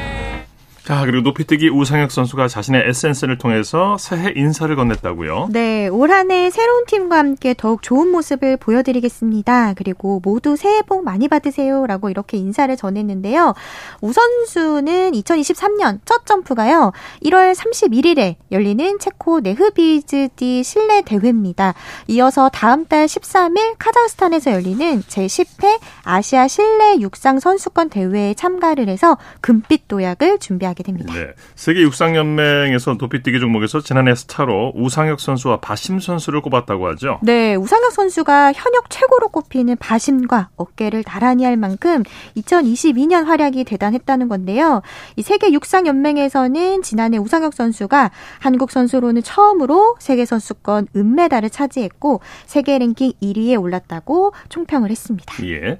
자, 0.88 1.02
그리고 1.04 1.20
높이뛰기 1.20 1.68
우상혁 1.68 2.12
선수가 2.14 2.48
자신의 2.48 2.88
에센스를 2.88 3.38
통해서 3.38 3.98
새해 3.98 4.32
인사를 4.38 4.74
건넸다고요? 4.74 5.52
네, 5.52 5.90
올 5.90 6.12
한 6.12 6.32
해 6.32 6.50
새로운 6.50 6.86
팀과 6.86 7.18
함께 7.18 7.54
더욱 7.58 7.82
좋은 7.82 8.10
모습을 8.10 8.56
보여드리겠습니다. 8.56 9.74
그리고 9.74 10.22
모두 10.24 10.56
새해 10.56 10.82
복 10.84 11.04
많이 11.04 11.28
받으세요라고 11.28 12.10
이렇게 12.10 12.38
인사를 12.38 12.74
전했는데요. 12.78 13.54
우 14.02 14.14
선수는 14.14 15.12
2023년 15.12 16.00
첫 16.06 16.26
점프가요. 16.26 16.94
1월 17.22 17.54
31일에 17.54 18.36
열리는 18.54 18.98
체코 18.98 19.42
네흐비즈디 19.42 20.64
실내 20.64 21.02
대회입니다. 21.02 21.74
이어서 22.08 22.48
다음 22.48 22.86
달 22.86 23.08
13일 23.08 23.76
카자흐스탄에서 23.78 24.54
열리는 24.54 25.02
제10회 25.02 25.80
아시아 26.04 26.48
실내 26.48 26.98
육상 27.02 27.42
선수권 27.42 27.90
대회에 27.90 28.36
참가를 28.36 28.88
해서 28.88 29.18
금빛 29.42 29.90
도약을 29.90 30.40
준비하 30.40 30.74
게 30.78 30.84
됩니다. 30.84 31.12
네. 31.14 31.34
세계 31.56 31.82
육상연맹에서 31.82 32.96
높이뛰기 33.00 33.40
종목에서 33.40 33.82
지난해 33.82 34.14
스타로 34.16 34.74
우상혁 34.76 35.20
선수와 35.20 35.60
바심 35.60 36.00
선수를 36.00 36.42
꼽았다고 36.42 36.88
하죠. 36.90 37.20
네, 37.24 37.56
우상혁 37.56 37.92
선수가 37.92 38.54
현역 38.54 38.90
최고로 38.90 39.30
꼽히는 39.30 39.76
바심과 39.78 40.50
어깨를 40.56 41.04
나란히 41.04 41.44
할 41.44 41.58
만큼 41.58 42.04
2022년 42.38 43.26
활약이 43.26 43.64
대단했다는 43.64 44.30
건데요. 44.30 44.82
이 45.16 45.24
세계 45.24 45.52
육상연맹에서는 45.52 46.84
지난해 46.84 47.18
우상혁 47.18 47.54
선수가 47.54 48.12
한국 48.40 48.72
선수로는 48.72 49.24
처음으로 49.24 49.96
세계 50.00 50.26
선수권 50.26 50.88
은메달을 50.96 51.50
차지했고 51.50 52.22
세계 52.46 52.78
랭킹 52.78 53.14
1위에 53.22 53.60
올랐다고 53.62 54.34
총평을 54.50 54.92
했습니다. 54.92 55.34
예. 55.48 55.80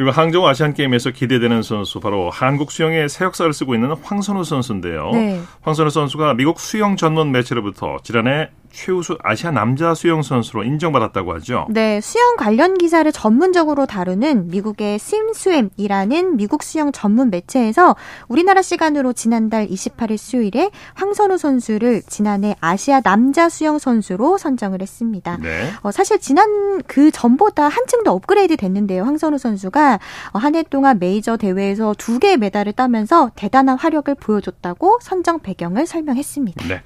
그리고 0.00 0.12
항저우 0.12 0.46
아시안 0.46 0.72
게임에서 0.72 1.10
기대되는 1.10 1.60
선수 1.60 2.00
바로 2.00 2.30
한국 2.30 2.72
수영의 2.72 3.10
새 3.10 3.26
역사를 3.26 3.52
쓰고 3.52 3.74
있는 3.74 3.92
황선우 4.02 4.44
선수인데요. 4.44 5.10
네. 5.12 5.42
황선우 5.60 5.90
선수가 5.90 6.32
미국 6.36 6.58
수영 6.58 6.96
전문 6.96 7.30
매체로부터 7.32 7.98
지난해 8.02 8.48
최우수 8.72 9.18
아시아 9.22 9.50
남자 9.50 9.94
수영 9.94 10.22
선수로 10.22 10.64
인정받았다고 10.64 11.34
하죠. 11.34 11.66
네, 11.70 12.00
수영 12.00 12.36
관련 12.36 12.78
기사를 12.78 13.10
전문적으로 13.12 13.86
다루는 13.86 14.48
미국의 14.48 14.98
심스웸이라는 14.98 16.36
미국 16.36 16.62
수영 16.62 16.92
전문 16.92 17.30
매체에서 17.30 17.96
우리나라 18.28 18.62
시간으로 18.62 19.12
지난달 19.12 19.66
28일 19.66 20.16
수요일에 20.16 20.70
황선우 20.94 21.38
선수를 21.38 22.02
지난해 22.06 22.56
아시아 22.60 23.00
남자 23.00 23.48
수영 23.48 23.78
선수로 23.78 24.38
선정을 24.38 24.80
했습니다. 24.82 25.38
네. 25.42 25.70
어, 25.82 25.90
사실 25.90 26.18
지난 26.20 26.82
그 26.86 27.10
전보다 27.10 27.68
한층 27.68 28.04
더 28.04 28.12
업그레이드 28.12 28.56
됐는데요. 28.56 29.04
황선우 29.04 29.38
선수가 29.38 29.98
어, 30.32 30.38
한해 30.38 30.62
동안 30.64 30.98
메이저 30.98 31.36
대회에서 31.36 31.94
두 31.98 32.18
개의 32.18 32.36
메달을 32.36 32.72
따면서 32.72 33.30
대단한 33.34 33.76
화력을 33.78 34.14
보여줬다고 34.14 34.98
선정 35.02 35.40
배경을 35.40 35.86
설명했습니다. 35.86 36.68
네. 36.68 36.82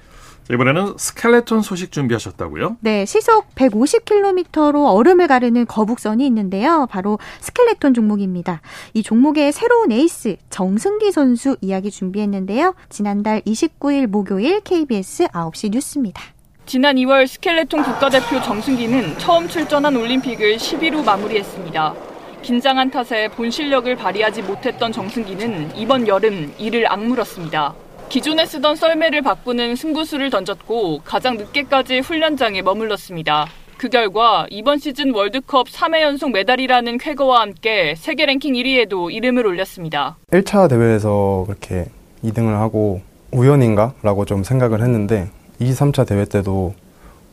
이번에는 0.51 0.93
스켈레톤 0.97 1.61
소식 1.61 1.91
준비하셨다고요? 1.91 2.77
네, 2.81 3.05
시속 3.05 3.53
150km로 3.55 4.93
얼음을 4.93 5.27
가르는 5.27 5.65
거북선이 5.65 6.25
있는데요. 6.27 6.87
바로 6.89 7.17
스켈레톤 7.39 7.93
종목입니다. 7.95 8.61
이 8.93 9.01
종목의 9.01 9.51
새로운 9.51 9.91
에이스 9.91 10.37
정승기 10.49 11.11
선수 11.11 11.57
이야기 11.61 11.89
준비했는데요. 11.89 12.75
지난달 12.89 13.41
29일 13.41 14.07
목요일 14.07 14.61
KBS 14.61 15.27
9시 15.29 15.71
뉴스입니다. 15.71 16.21
지난 16.67 16.95
2월 16.95 17.27
스켈레톤 17.27 17.83
국가대표 17.83 18.41
정승기는 18.41 19.17
처음 19.17 19.47
출전한 19.47 19.95
올림픽을 19.95 20.57
10위로 20.57 21.03
마무리했습니다. 21.03 21.93
긴장한 22.41 22.91
탓에 22.91 23.27
본 23.29 23.49
실력을 23.49 23.95
발휘하지 23.95 24.43
못했던 24.43 24.91
정승기는 24.91 25.75
이번 25.75 26.07
여름 26.07 26.53
이를 26.59 26.91
악물었습니다. 26.91 27.84
기존에 28.15 28.45
쓰던 28.45 28.77
썰매를 28.77 29.21
바꾸는 29.23 29.75
승부수를 29.75 30.29
던졌고 30.29 31.01
가장 31.03 31.35
늦게까지 31.35 31.99
훈련장에 31.99 32.61
머물렀습니다. 32.61 33.45
그 33.75 33.89
결과 33.89 34.47
이번 34.49 34.79
시즌 34.79 35.13
월드컵 35.13 35.67
3회 35.67 35.99
연속 36.01 36.31
메달이라는 36.31 36.97
쾌거와 36.97 37.41
함께 37.41 37.93
세계 37.97 38.25
랭킹 38.25 38.53
1위에도 38.53 39.11
이름을 39.11 39.45
올렸습니다. 39.45 40.15
1차 40.31 40.69
대회에서 40.69 41.43
그렇게 41.45 41.87
2등을 42.23 42.53
하고 42.53 43.01
우연인가? 43.33 43.95
라고 44.01 44.23
좀 44.23 44.45
생각을 44.45 44.81
했는데 44.81 45.29
2, 45.59 45.73
3차 45.73 46.07
대회 46.07 46.23
때도 46.23 46.73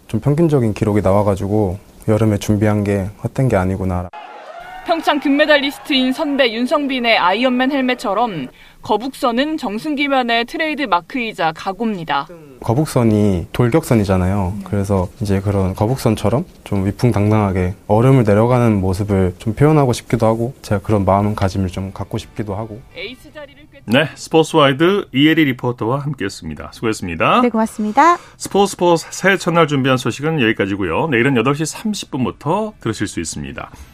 좀 0.09 0.19
평균적인 0.19 0.75
기록이 0.75 1.01
나와가지고 1.01 1.79
여름에 2.09 2.39
준비한 2.39 2.83
게 2.83 3.09
헛된 3.23 3.47
게 3.47 3.55
아니구나. 3.55 4.09
평창 4.85 5.21
금메달리스트인 5.21 6.13
선배 6.13 6.53
윤성빈의 6.53 7.17
아이언맨 7.17 7.71
헬멧처럼 7.71 8.49
거북선은 8.83 9.59
정승기만의 9.59 10.45
트레이드 10.47 10.83
마크이자 10.83 11.53
각오입니다. 11.53 12.27
거북선이 12.61 13.49
돌격선이잖아요. 13.53 14.55
그래서 14.65 15.09
이제 15.21 15.41
그런 15.41 15.75
거북선처럼 15.75 16.45
좀 16.65 16.85
위풍당당하게 16.87 17.75
얼음을 17.87 18.25
내려가는 18.25 18.81
모습을 18.81 19.35
좀 19.39 19.55
표현하고 19.55 19.93
싶기도 19.93 20.27
하고 20.27 20.55
제가 20.63 20.81
그런 20.81 21.05
마음가짐을 21.05 21.69
좀 21.69 21.93
갖고 21.93 22.19
싶기도 22.19 22.57
하고. 22.57 22.81
네, 23.85 24.09
스포츠와이드 24.15 25.09
이혜리 25.13 25.45
리포터와 25.45 26.01
함께했습니다. 26.01 26.71
수고했습니다. 26.73 27.41
네, 27.43 27.49
고맙습니다. 27.49 28.17
스포츠 28.37 28.73
스포츠 28.73 29.07
새해 29.11 29.37
첫날 29.37 29.67
준비한 29.69 29.97
소식은 29.97 30.41
여기까지고요. 30.41 31.09
내일은 31.09 31.35
8시 31.35 31.73
30분부터 31.73 32.73
들으실 32.81 33.07
수 33.07 33.21
있습니다. 33.21 33.71